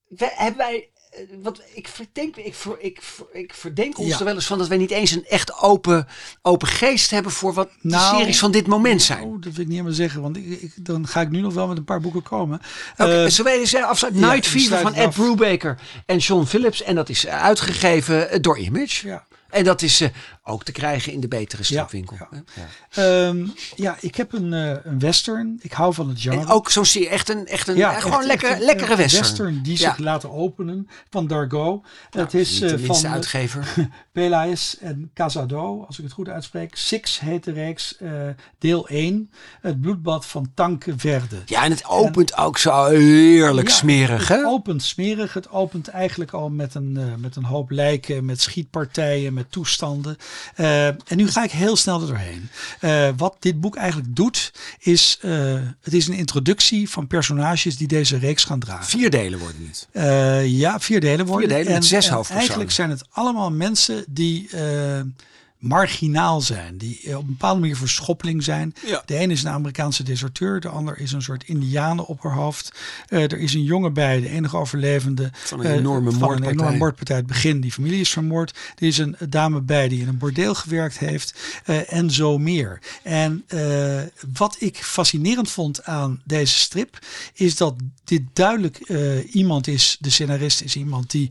[0.09, 0.89] we, hebben wij...
[1.11, 4.18] eh, Want ik verdenk, ik, ver- ik, ver- ik verdenk ons Ja.
[4.18, 6.07] er wel eens van dat wij niet eens een echt open,
[6.42, 9.23] open geest hebben voor wat de Nou, series van dit moment zijn.
[9.25, 11.55] Oh, dat wil ik niet helemaal zeggen, want ik, ik- dan ga ik nu nog
[11.55, 12.61] wel met een paar boeken komen.
[12.96, 14.20] Eh, afsluiten?
[14.20, 15.14] ja, Night Fever van Ed af.
[15.14, 16.83] Brubaker en John Phillips.
[16.83, 19.07] En dat is eh, uitgegeven door Image.
[19.07, 19.27] ja.
[19.51, 20.09] En dat is eh,
[20.45, 22.17] ook te krijgen in de betere stripwinkel.
[22.31, 22.43] ja.
[22.55, 23.27] Ja.
[23.29, 25.59] Ehm, ja, ik heb een, eh, een western.
[25.63, 26.41] Ik hou van het genre.
[26.41, 28.93] En ook zo'n serie, echt een, echt een Ja, gewoon echt- lekker, echt een, lekkere
[28.93, 29.63] eh, western.
[29.63, 31.83] die zich laten openen van Dargo.
[32.11, 33.75] het is Niet de eh, minste van eh, uitgever.
[34.13, 36.77] Pelaes en Casado, als ik het goed uitspreek.
[36.77, 37.99] Six heet de reeks,
[38.59, 39.31] deel 1.
[39.61, 41.37] Het bloedbad van Tanke Verde.
[41.47, 44.47] Ja, en het opent ook zo heerlijk smerig, Het hè?
[44.47, 45.35] opent smerig.
[45.35, 50.16] Het opent eigenlijk al met een, met een hoop lijken, met schietpartijen, met toestanden.
[50.55, 52.48] Eh, en nu ga ik heel snel er doorheen.
[52.81, 57.88] Eh, wat dit boek eigenlijk doet, is eh, het is een introductie van personages die
[57.88, 58.85] deze reeks gaan dragen.
[58.85, 59.88] Vier delen worden het.
[60.50, 61.48] Ja, vier delen worden.
[61.48, 62.38] delen met En- zes en hoofdpersonen.
[62.38, 64.48] Eigenlijk zijn het allemaal mensen die
[65.61, 66.79] marginaal zijn.
[66.79, 68.75] Die eh, op een bepaalde manier verschoppeling zijn.
[68.87, 69.03] Ja.
[69.07, 70.61] De ene is een Amerikaanse deserteur.
[70.61, 72.73] De ander is een soort indianen op haar hoofd.
[73.09, 75.31] Eh, er is een jongen bij, de enige overlevende.
[75.33, 76.53] Van een eh, enorme van moordpartij.
[76.53, 77.16] Een enorme moordpartij.
[77.16, 78.59] Het begin, die familie is vermoord.
[78.79, 81.35] Er is een dame bij die in een bordeel gewerkt heeft.
[81.88, 82.79] en zo meer.
[83.03, 83.44] En
[84.33, 86.99] wat ik fascinerend vond aan deze strip.
[87.35, 88.79] Is dat dit duidelijk
[89.33, 89.96] iemand is.
[90.01, 91.31] De scenarist is iemand die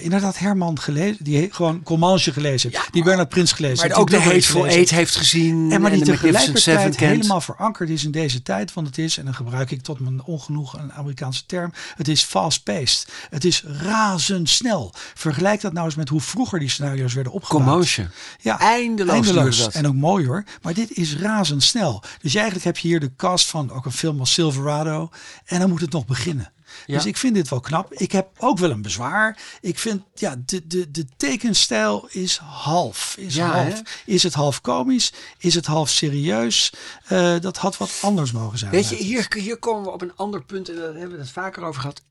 [0.00, 1.24] inderdaad Herman gelezen.
[1.24, 2.84] Die gewoon Comanche gelezen heeft.
[2.84, 5.16] Ja, die Bernard Prins gelezen Maar ook de Hateful Eight heeft.
[5.16, 5.72] gezien.
[5.72, 8.72] En maar die Seven tegelijkertijd helemaal verankerd is in deze tijd.
[8.72, 11.72] Want het is, en dan gebruik ik tot mijn ongenoegen een Amerikaanse term.
[11.96, 13.08] Het is fast-paced.
[13.30, 14.92] Het is razendsnel.
[15.14, 18.00] Vergelijk dat nou eens met hoe vroeger die scenario's werden opgebouwd.
[18.40, 19.74] Ja, Eindeloos dat.
[19.74, 20.44] En ook mooi hoor.
[20.62, 22.02] Maar dit is razendsnel.
[22.20, 25.10] Dus eigenlijk heb je hier de cast van ook een film als Silverado.
[25.44, 26.52] En dan moet het nog beginnen.
[26.86, 26.94] Ja.
[26.94, 27.92] Dus ik vind dit wel knap.
[27.92, 29.38] Ik heb ook wel een bezwaar.
[29.60, 33.14] Ik vind, ja, de, de, de tekenstijl is half.
[33.18, 33.72] Is, Ja, half.
[33.74, 33.80] hè?
[34.06, 35.12] is het half komisch?
[35.38, 36.72] Is het half serieus?
[37.06, 38.70] Eh, dat had wat anders mogen zijn.
[38.70, 41.30] Weet je, hier, hier komen we op een ander punt, en daar hebben we het
[41.30, 42.02] vaker over gehad.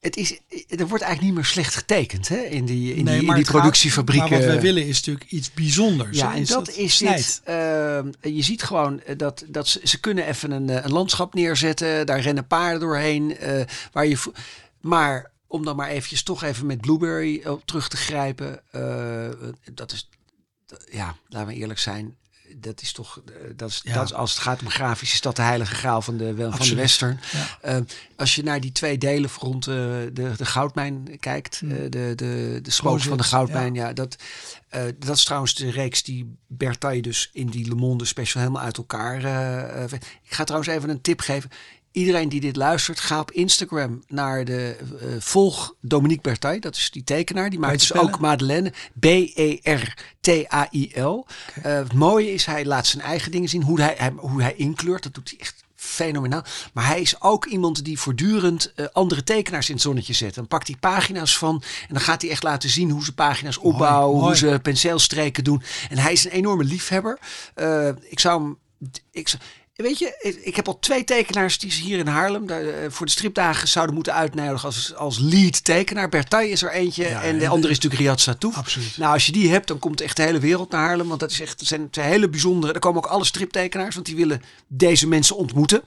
[0.00, 3.20] Het- is, er wordt eigenlijk niet meer slecht getekend hè, in die, in die, in
[3.20, 4.30] die het gaat- productiefabrieken.
[4.30, 6.18] Maar wat wij willen is natuurlijk iets bijzonders.
[6.18, 7.40] Ja, en dat het is dit.
[7.44, 11.34] ehm, je ziet gewoon eh, dat, dat ze, ze kunnen even een, eh, een landschap
[11.34, 12.06] neerzetten.
[12.06, 13.36] Daar rennen paarden doorheen.
[13.36, 14.18] eh, waar je,
[14.80, 18.60] maar om dan maar eventjes toch even met Blueberry op terug te grijpen.
[18.70, 19.28] eh,
[19.72, 20.08] dat is,
[20.66, 22.16] dat- ja, laten we eerlijk zijn.
[22.56, 23.94] Dat is toch, eh, dat is, Ja.
[23.94, 26.66] dat is, als het gaat om grafisch, is dat de heilige graal van de, van
[26.68, 27.20] de western.
[27.32, 27.58] Ja.
[27.62, 27.76] Eh,
[28.16, 31.68] als je naar die twee delen rond eh, de, de goudmijn kijkt, Hmm.
[31.90, 33.92] de, de, de spook van de goudmijn, ja.
[33.92, 34.16] dat,
[34.98, 38.76] dat is trouwens de reeks die Bertaille dus in die Le Monde special helemaal uit
[38.76, 39.16] elkaar.
[39.92, 40.02] ik
[40.34, 41.50] ga trouwens even een tip geven.
[41.92, 46.60] Iedereen die dit luistert, ga op Instagram naar de eh, volg Dominique Bertaille.
[46.60, 47.50] Dat is die tekenaar.
[47.50, 48.06] Die maakt dus spellen?
[48.06, 48.72] ook Madeleine.
[50.20, 51.26] B-E-R-T-A-I-L.
[51.62, 53.62] Eh, het mooie is, hij laat zijn eigen dingen zien.
[53.62, 56.42] Hoe hij, hij- hoe hij inkleurt, dat doet hij echt fenomenaal.
[56.72, 60.34] Maar hij is ook iemand die voortdurend eh, andere tekenaars in het zonnetje zet.
[60.34, 63.58] Dan pakt hij pagina's van en dan gaat hij echt laten zien hoe ze pagina's
[63.58, 64.36] opbouwen, hoe mooi.
[64.36, 65.62] ze penseelstreken doen.
[65.90, 67.18] En hij is een enorme liefhebber.
[68.08, 68.58] Ik zou hem,
[69.10, 69.42] ik zou,
[69.82, 73.06] weet je, ik, heb al twee tekenaars die ze hier in Haarlem daar, eh, voor
[73.06, 76.08] de stripdagen zouden moeten uitnodigen als, als lead tekenaar.
[76.08, 78.56] Bertaille is er eentje Ja, en de andere is natuurlijk Riyad Satouf.
[78.56, 78.96] Absoluut.
[78.96, 81.08] Nou, als je die hebt, dan komt echt de hele wereld naar Haarlem.
[81.08, 82.72] Want dat is echt, zijn, zijn hele bijzondere.
[82.72, 85.82] Er komen ook alle striptekenaars, want die willen deze mensen ontmoeten.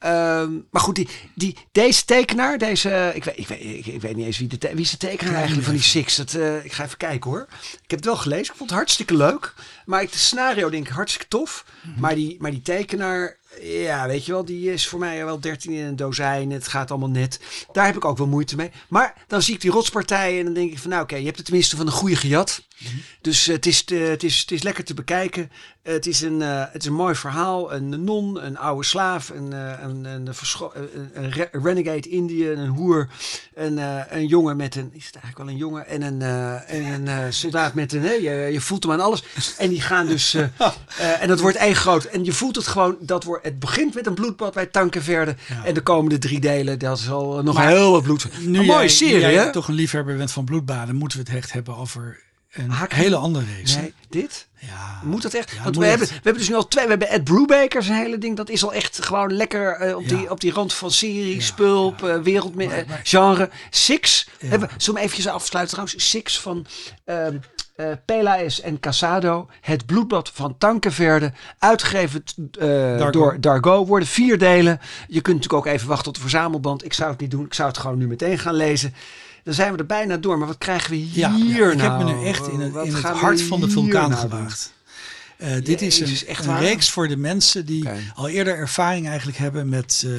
[0.00, 4.16] Ehm, maar goed, die, die, deze tekenaar, deze, ik, weet, ik, weet, ik, ik weet
[4.16, 6.16] niet eens wie de, te- wie is de tekenaar eigenlijk van die Six.
[6.16, 7.46] Dat, eh, ik ga even kijken hoor.
[7.72, 9.54] Ik heb het wel gelezen, ik vond het hartstikke leuk.
[9.86, 11.64] Maar ik, de scenario denk ik hartstikke tof.
[11.98, 15.72] Maar, die, maar die tekenaar, ja, weet je wel, die is voor mij wel 13
[15.72, 16.50] in een dozijn.
[16.50, 17.40] Het gaat allemaal net.
[17.72, 18.70] Daar heb ik ook wel moeite mee.
[18.88, 21.36] Maar dan zie ik die rotspartijen en dan denk ik van, nou oké, je hebt
[21.36, 22.62] het tenminste van een goede gejat.
[23.20, 25.50] Dus het, is, te- het, is, het is lekker te bekijken.
[25.82, 27.72] Het, is een, eh, het is een mooi verhaal.
[27.72, 32.68] Een non, een oude slaaf, een, eh, een, een, een, een re- renegade Indië, een
[32.68, 33.08] hoer,
[33.54, 36.22] een, eh, een jongen met een, is het eigenlijk wel een jongen, en een,
[36.66, 39.22] en een soldaat met een, hè, je, je voelt hem aan alles.
[39.58, 40.34] En die gaan dus,
[41.20, 42.04] en dat wordt één groot.
[42.04, 45.36] En je voelt het gewoon, dat wordt, het begint met een bloedbad bij Tankenverde.
[45.48, 45.64] Ja.
[45.64, 48.28] En de komende drie delen, dat is al nog Maar heel wat bloed.
[48.40, 49.52] Nu een mooie jij, serie, nu jij hè?
[49.52, 53.44] toch een liefhebber bent van bloedbaden, moeten we het echt hebben over een hele andere
[53.56, 53.74] reeks.
[53.74, 53.80] hè?
[53.80, 54.48] Nee, dit?
[54.58, 55.00] Ja.
[55.04, 55.50] Moet dat echt?
[55.50, 55.90] Ja, Want we echt.
[55.90, 56.84] hebben, we hebben dus nu al twee.
[56.84, 58.36] We hebben Ed Brubaker, zijn hele ding.
[58.36, 60.16] Dat is al echt gewoon lekker eh, op, Ja.
[60.16, 63.50] die, op die rand van serie, Ja, spulp, eh, wereld, Maar- eh, maar- genre.
[63.70, 64.28] Six.
[64.44, 66.08] Hebben, zullen we eventjes afsluiten trouwens?
[66.10, 66.66] Six van
[67.04, 67.36] ehm
[67.76, 69.48] eh, Pelaes en Casado.
[69.60, 71.32] Het bloedbad van Tankenverde.
[71.58, 73.10] Uitgegeven Dargo.
[73.10, 73.86] door Dargo.
[73.86, 74.80] Worden vier delen.
[75.08, 76.84] Je kunt natuurlijk ook even wachten tot de verzamelband.
[76.84, 77.44] Ik zou het niet doen.
[77.44, 78.94] Ik zou het gewoon nu meteen gaan lezen.
[79.44, 80.38] Dan zijn we er bijna door.
[80.38, 81.72] Maar wat krijgen we hier Ja, nou?
[81.72, 84.20] ik heb me nu echt in het, Wat in het hart van de vulkaan nou
[84.20, 84.30] doen?
[84.30, 84.72] gewaagd.
[85.36, 89.38] Eh, dit is een, echt een reeks voor de mensen die al eerder ervaring eigenlijk
[89.38, 90.12] hebben met, eh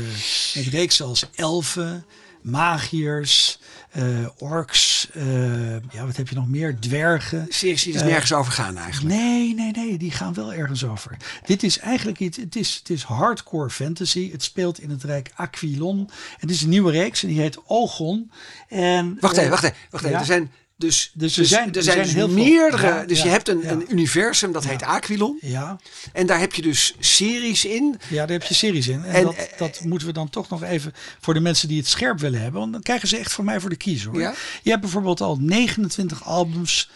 [0.55, 2.05] met reeksen als elfen,
[2.41, 3.59] magiërs,
[3.91, 6.79] eh, orks, eh, ja, wat heb je nog meer?
[6.79, 7.45] Dwergen.
[7.49, 9.15] Series die Eh, nergens over gaan eigenlijk.
[9.15, 11.17] Nee, nee, nee, die gaan wel ergens over.
[11.45, 14.31] Dit is eigenlijk iets, het is, het is hardcore fantasy.
[14.31, 16.09] Het speelt in het rijk Aquilon.
[16.37, 18.31] Het is een nieuwe reeks en die heet Ogon.
[18.67, 19.77] En, Wacht eh, even, wacht even.
[19.89, 20.15] Wacht even.
[20.15, 20.19] ja.
[20.19, 20.51] Er zijn
[20.81, 22.87] dus, Dus er zijn- er er zijn, dus meerdere.
[22.87, 23.71] Ja, dus je hebt een, ja.
[23.71, 25.37] een universum dat heet Aquilon.
[25.41, 25.79] Ja,
[26.13, 27.99] En daar heb je dus series in.
[28.09, 29.03] ja, daar heb je series in.
[29.03, 31.77] En, En, dat, eh, dat moeten we dan toch nog even voor de mensen die
[31.77, 32.59] het scherp willen hebben.
[32.59, 34.19] Want dan krijgen ze echt van mij voor de kies hoor.
[34.19, 34.33] Ja?
[34.63, 36.89] Je hebt bijvoorbeeld al 29 albums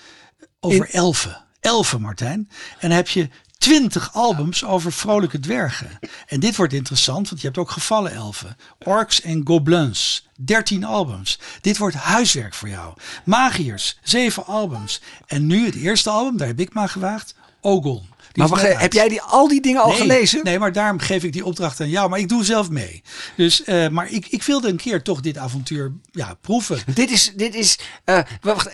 [0.60, 1.44] over elfen.
[1.60, 2.50] Elfen, Martijn.
[2.80, 6.00] En dan heb je 20 albums over vrolijke dwergen.
[6.28, 8.58] En dit wordt interessant, want je hebt ook gevallen elfen.
[8.80, 10.28] Orks en goblins.
[10.36, 11.40] 13 albums.
[11.62, 12.94] Dit wordt huiswerk voor jou.
[13.26, 15.02] Magiërs, 7 albums.
[15.28, 17.36] En nu het eerste album, daar heb ik maar gewaagd.
[17.62, 18.14] Ogon.
[18.36, 20.40] Die Maar is wacht, heb jij die, al die dingen al Nee, gelezen?
[20.44, 22.10] Nee, maar daarom geef ik die opdracht aan jou.
[22.10, 23.02] Maar ik doe zelf mee.
[23.38, 26.80] Dus, eh, maar ik, ik wilde een keer toch dit avontuur ja, proeven.
[26.94, 28.70] Dit is, dit is, eh, wacht,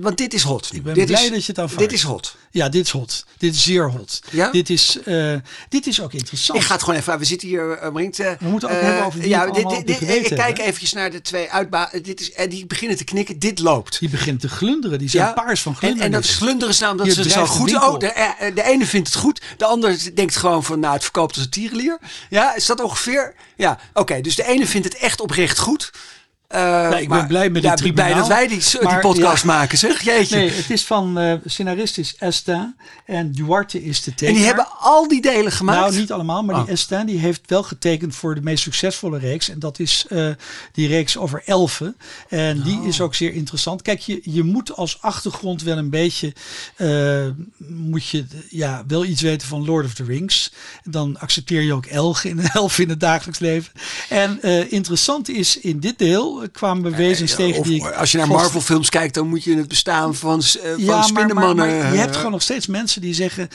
[0.00, 0.70] want dit is hot.
[0.72, 1.82] Ik ben dit blij is, dat je het aanvaardt.
[1.82, 2.36] Dit is hot.
[2.50, 3.26] Ja, dit is hot.
[3.38, 4.20] Dit is zeer hot.
[4.30, 4.50] Ja?
[4.50, 5.34] Dit, is, eh,
[5.68, 6.58] dit is ook interessant.
[6.58, 8.16] Ik ga het gewoon even, we zitten hier, Brinkt.
[8.16, 10.64] We moeten ook hebben over wie ja, dit, dit, Ik kijk hebben.
[10.64, 11.90] eventjes naar de twee uitba.
[12.02, 13.38] Dit is, en die beginnen te knikken.
[13.38, 13.98] Dit loopt.
[13.98, 14.98] Die begint te glunderen.
[14.98, 16.06] Die zijn paars van en, glunderen.
[16.06, 17.74] en dat is glunderen staan omdat Hier ze zo goed...
[17.74, 19.40] Oh, de, de ene vindt het goed.
[19.56, 21.98] De ander denkt gewoon van, nou, het verkoopt als een tierenlier.
[22.30, 23.34] Ja, is dat ongeveer?
[23.56, 24.20] Ja, oké.
[24.20, 25.90] dus de ene vindt het echt oprecht goed.
[26.48, 28.28] Eh, ik ben blij met ja, ben blij dat tribunaal.
[28.28, 29.52] wij die, die podcast ja.
[29.52, 30.02] maken, zeg.
[30.02, 30.36] Jeetje.
[30.36, 32.74] Nee, het is van eh scenarist is Esta
[33.06, 34.32] en Duarte is de tekenaar.
[34.32, 35.80] en die hebben al die delen gemaakt?
[35.80, 36.66] Nou, niet allemaal, maar Oh.
[36.66, 39.48] die Stan die heeft wel getekend voor de meest succesvolle reeks.
[39.48, 40.28] En dat is eh,
[40.72, 41.96] die reeks over elfen.
[42.28, 42.86] En die Oh.
[42.86, 43.82] is ook zeer interessant.
[43.82, 46.32] Kijk, je, je moet als achtergrond wel een beetje,
[46.76, 47.26] eh,
[47.68, 50.52] moet je ja, wel iets weten van Lord of the Rings.
[50.84, 53.72] Dan accepteer je ook elfen in, elfen in het dagelijks leven.
[54.08, 57.84] En eh, interessant is, in dit deel kwamen we wezens tegen Of, die...
[57.86, 61.54] als je naar Marvel films kijkt, dan moet je het bestaan van, van ja, maar,
[61.54, 63.48] maar, je hebt gewoon nog steeds mensen die zeggen: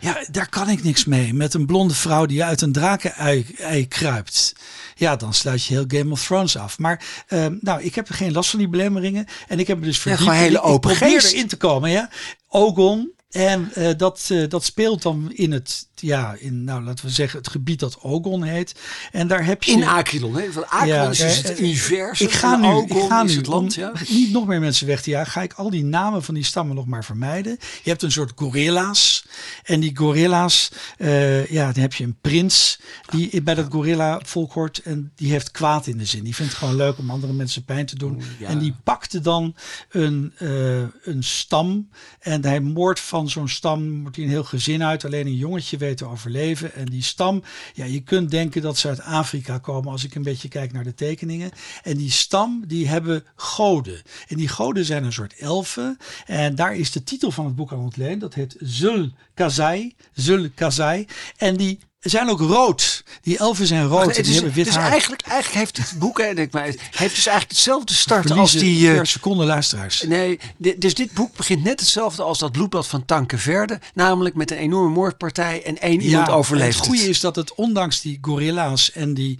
[0.00, 1.34] Ja, daar kan ik niks mee.
[1.34, 4.54] Met een blonde vrouw die uit een drakenei ei kruipt.
[4.94, 6.78] Ja, dan sluit je heel Game of Thrones af.
[6.78, 9.26] Maar ehm, nou, ik heb er geen last van die belemmeringen.
[9.48, 10.22] En ik heb me dus verdiept.
[10.22, 11.32] gewoon hele ik open probeer geest.
[11.32, 11.90] erin te komen.
[11.90, 12.10] Ja?
[12.48, 13.14] Ogon.
[13.30, 17.38] En eh, dat, eh, dat speelt dan in het, ja, in, nou laten we zeggen,
[17.38, 18.74] het gebied dat Ogon heet.
[19.12, 19.72] En daar heb je.
[19.72, 20.36] in Aquilon.
[20.36, 20.52] Hè?
[20.52, 22.26] Want Aquilon Ja, is dus eh, het universum.
[22.26, 23.74] Ik ga nu, Ogon ik ga nu het land.
[23.74, 23.92] Ja?
[24.08, 26.76] niet nog meer mensen weg te jagen, ga ik al die namen van die stammen
[26.76, 27.58] nog maar vermijden.
[27.82, 29.26] Je hebt een soort gorilla's.
[29.64, 32.78] En die gorilla's, eh, ja, dan heb je een prins
[33.10, 34.78] die bij dat gorilla volk hoort.
[34.84, 36.24] En die heeft kwaad in de zin.
[36.24, 38.22] Die vindt het gewoon leuk om andere mensen pijn te doen.
[38.38, 38.48] ja.
[38.48, 39.56] En die pakte dan
[39.90, 41.88] een, eh, een stam.
[42.20, 45.04] En hij moordt van zo'n stam, wordt hij een heel gezin uit.
[45.04, 46.74] Alleen een jongetje weet te overleven.
[46.74, 47.42] En die stam,
[47.74, 50.84] ja, je kunt denken dat ze uit Afrika komen als ik een beetje kijk naar
[50.84, 51.50] de tekeningen.
[51.82, 54.02] En die stam, die hebben goden.
[54.28, 55.98] En die goden zijn een soort elfen.
[56.26, 58.20] En daar is de titel van het boek aan ontleend.
[58.20, 59.94] Dat heet Zul Kazai.
[60.12, 61.06] Zul Kazai.
[61.36, 61.78] En die
[62.10, 63.04] zijn ook rood.
[63.22, 64.00] Die elfen zijn rood.
[64.02, 64.90] en Het die is, hebben wit dus haar.
[64.90, 66.78] eigenlijk, eigenlijk heeft het boek, denk ik maar, heeft
[67.14, 68.88] dus eigenlijk hetzelfde start als die.
[68.90, 70.02] eh, per seconde luisteraars.
[70.02, 70.38] Nee,
[70.76, 73.80] dus dit boek begint net hetzelfde als dat bloedbad van Tanke Verde.
[73.94, 78.00] Namelijk met een enorme moordpartij en één iemand overleeft Het goede is dat het ondanks
[78.00, 79.38] die gorilla's en die,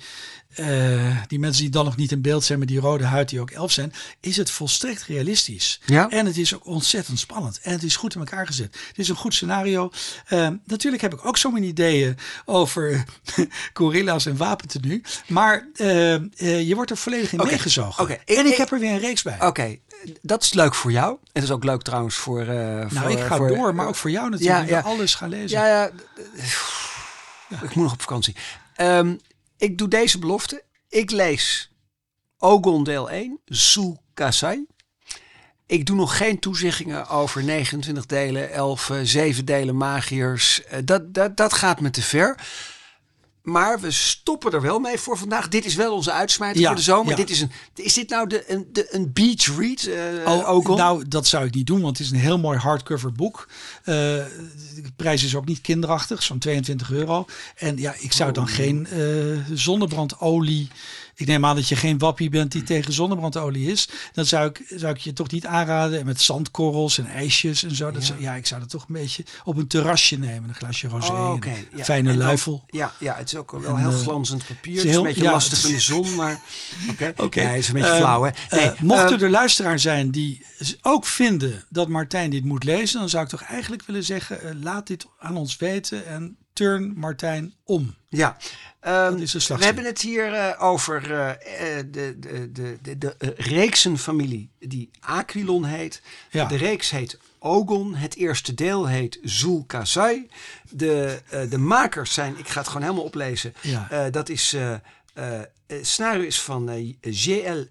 [0.55, 3.41] eh, die mensen die dan nog niet in beeld zijn met die rode huid die
[3.41, 5.81] ook elf zijn, is het volstrekt realistisch.
[5.87, 6.09] Ja.
[6.11, 7.61] En het is ook ontzettend spannend.
[7.63, 8.77] En het is goed in elkaar gezet.
[8.89, 9.91] Het is een goed scenario.
[10.27, 12.17] Eh, natuurlijk heb ik ook zo mijn ideeën
[12.57, 13.05] over
[13.73, 15.03] gorilla's en wapentenu.
[15.29, 18.27] Maar eh, eh, je wordt er volledig in Oké, meegezogen.
[18.27, 19.40] En Ik- heb er weer een reeks bij.
[19.42, 19.77] Oké,
[20.23, 21.16] dat is leuk voor jou.
[21.33, 22.40] Het is ook leuk trouwens voor.
[22.40, 24.69] eh nou, voor, ik ga voor- door, maar ook voor jou natuurlijk.
[24.69, 24.83] Ja, ja.
[24.83, 25.59] alles gaan lezen.
[25.59, 25.90] Ja, ja.
[27.62, 28.37] Ik moet nog op vakantie.
[28.75, 29.14] Ehm,
[29.57, 30.62] ik doe deze belofte.
[30.88, 31.71] Ik lees
[32.38, 34.66] Ogon deel 1, Sul Kasai.
[35.67, 40.65] Ik doe nog geen toezeggingen over 29 delen, 11, 7 delen magiërs.
[40.65, 42.39] Eh, Dat, dat, dat gaat me te ver.
[43.43, 45.49] Maar we stoppen er wel mee voor vandaag.
[45.49, 47.11] Dit is wel onze uitsmijter Ja, voor de zomer.
[47.11, 47.17] ja.
[47.17, 50.77] Dit is, een, is dit nou de, een, de, een beach read, eh Oh, Ogon?
[50.77, 53.49] nou, dat zou ik niet doen, want het is een heel mooi hardcover boek.
[53.85, 57.27] Eh, de prijs is ook niet kinderachtig, zo'n 22 euro.
[57.57, 58.35] En ja, ik zou Oh.
[58.35, 60.69] dan geen eh, zonnebrandolie.
[61.19, 63.89] Ik neem aan dat je geen wappie bent die tegen zonnebrandolie is.
[64.13, 65.99] Dan zou ik, zou ik je toch niet aanraden.
[65.99, 67.91] En met zandkorrels en ijsjes en zo.
[67.91, 68.07] Dat Ja.
[68.09, 70.49] zou- ja, ik zou dat toch een beetje op een terrasje nemen.
[70.49, 71.13] Een glasje rosé.
[71.13, 71.37] Oh,
[71.77, 71.85] Ja.
[71.85, 72.65] Fijne En dan- luifel.
[72.67, 74.57] Ja, ja, het is ook wel En, heel eh, glanzend papier.
[74.63, 76.41] het is Het is, heel- een beetje ja, lastig in de zon, maar...
[77.17, 78.31] Oké, het is een beetje Eh, flauw, hè?
[78.49, 80.45] eh, Nee, mochten eh, er luisteraars zijn die
[80.83, 84.51] ook vinden dat Martijn dit moet lezen, dan zou ik toch eigenlijk willen zeggen: eh,
[84.63, 87.95] laat dit aan ons weten en turn Martijn om.
[88.09, 88.37] Ja,
[88.81, 91.31] ehm, is we hebben het hier eh, over eh,
[91.79, 96.03] eh, de, de, de, de, de eh, reeksenfamilie die Aquilon heet.
[96.31, 96.45] Ja.
[96.45, 97.95] De reeks heet Ogon.
[97.95, 100.29] Het eerste deel heet Zul Kazai.
[100.71, 103.55] De, eh, de makers zijn, ik ga het gewoon helemaal oplezen.
[103.62, 103.90] Ja.
[103.90, 104.75] Eh, dat is, eh
[105.66, 107.66] eh, scenario is van eh, JL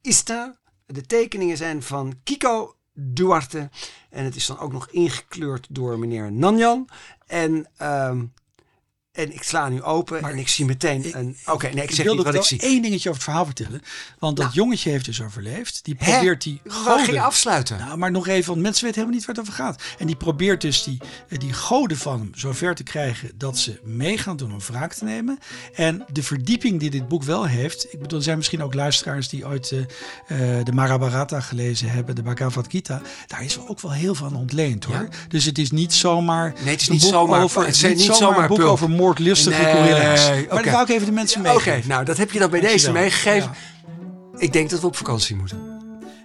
[0.00, 0.56] Ista.
[0.86, 3.70] De tekeningen zijn van Kiko Duarte.
[4.10, 6.88] En het is dan ook nog ingekleurd door meneer Nanjan.
[7.26, 8.24] En, ehm,
[9.16, 11.36] en ik sla nu open Maar en ik zie meteen ik- een...
[11.46, 12.60] Oké, nee, ik Ik zeg niet wat ik wel zie.
[12.60, 13.82] één dingetje over het verhaal vertellen.
[14.18, 15.80] Want dat jongetje heeft dus overleefd.
[15.84, 16.12] Die Hè?
[16.12, 17.18] probeert die goden...
[17.18, 17.78] afsluiten.
[17.78, 19.82] Nou, maar nog even, want mensen weten helemaal niet waar het over gaat.
[19.98, 20.98] En die probeert dus die,
[21.28, 24.92] eh, die goden van hem zover te krijgen dat ze mee gaan doen om wraak
[24.92, 25.38] te nemen.
[25.74, 27.92] En de verdieping die dit boek wel heeft.
[27.92, 29.78] Ik bedoel, er zijn misschien ook luisteraars die ooit eh,
[30.64, 33.00] de Mahabharata gelezen hebben, de Bhagavad Gita.
[33.26, 34.94] Daar is ook wel heel van ontleend hoor.
[34.96, 35.08] Ja.
[35.28, 36.54] Dus het is niet zomaar.
[36.62, 38.70] Nee, het is niet zomaar- over, het is niet zomaar, zomaar boek pulp.
[39.08, 40.46] Over moordlustige Nee.
[40.48, 40.62] Maar oké.
[40.62, 41.88] dat wou ik even de mensen Oké, meegeven.
[41.88, 43.50] nou dat heb je dan bij deze meegegeven.
[43.50, 44.40] Ja.
[44.40, 45.74] Ik denk dat we op vakantie moeten.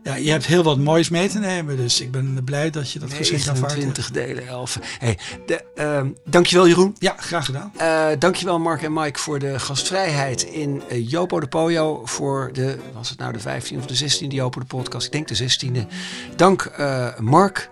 [0.03, 2.99] Ja, je hebt heel wat moois mee te nemen, dus ik ben blij dat je
[2.99, 3.75] dat geschenk aanvaardt.
[3.75, 4.79] 29 delen 11.
[4.99, 6.95] Hey, de, ehm, dankjewel Jeroen.
[6.99, 7.71] Ja, graag gedaan.
[7.77, 12.01] Eh, dankjewel Mark en Mike voor de gastvrijheid in eh, Jopo de Pojo.
[12.05, 15.05] Voor de, was het nou de 15e of de 16e Jopo de podcast?
[15.05, 15.87] Ik denk de 16e.
[16.35, 17.69] Dank eh, Mark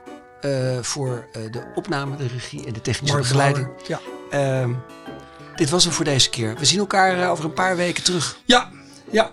[0.82, 3.68] voor de opname, de regie en de technische Mark begeleiding.
[3.88, 4.00] Ja.
[5.60, 6.56] Dit was hem voor deze keer.
[6.58, 8.38] We zien elkaar eh, over een paar weken terug.
[8.46, 8.70] Ja,
[9.12, 9.32] ja,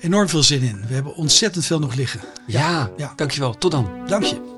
[0.00, 0.84] enorm veel zin in.
[0.88, 2.20] We hebben ontzettend veel nog liggen.
[2.46, 3.12] Ja, ja.
[3.16, 3.58] dankjewel.
[3.58, 3.90] Tot dan.
[4.06, 4.55] Dank je.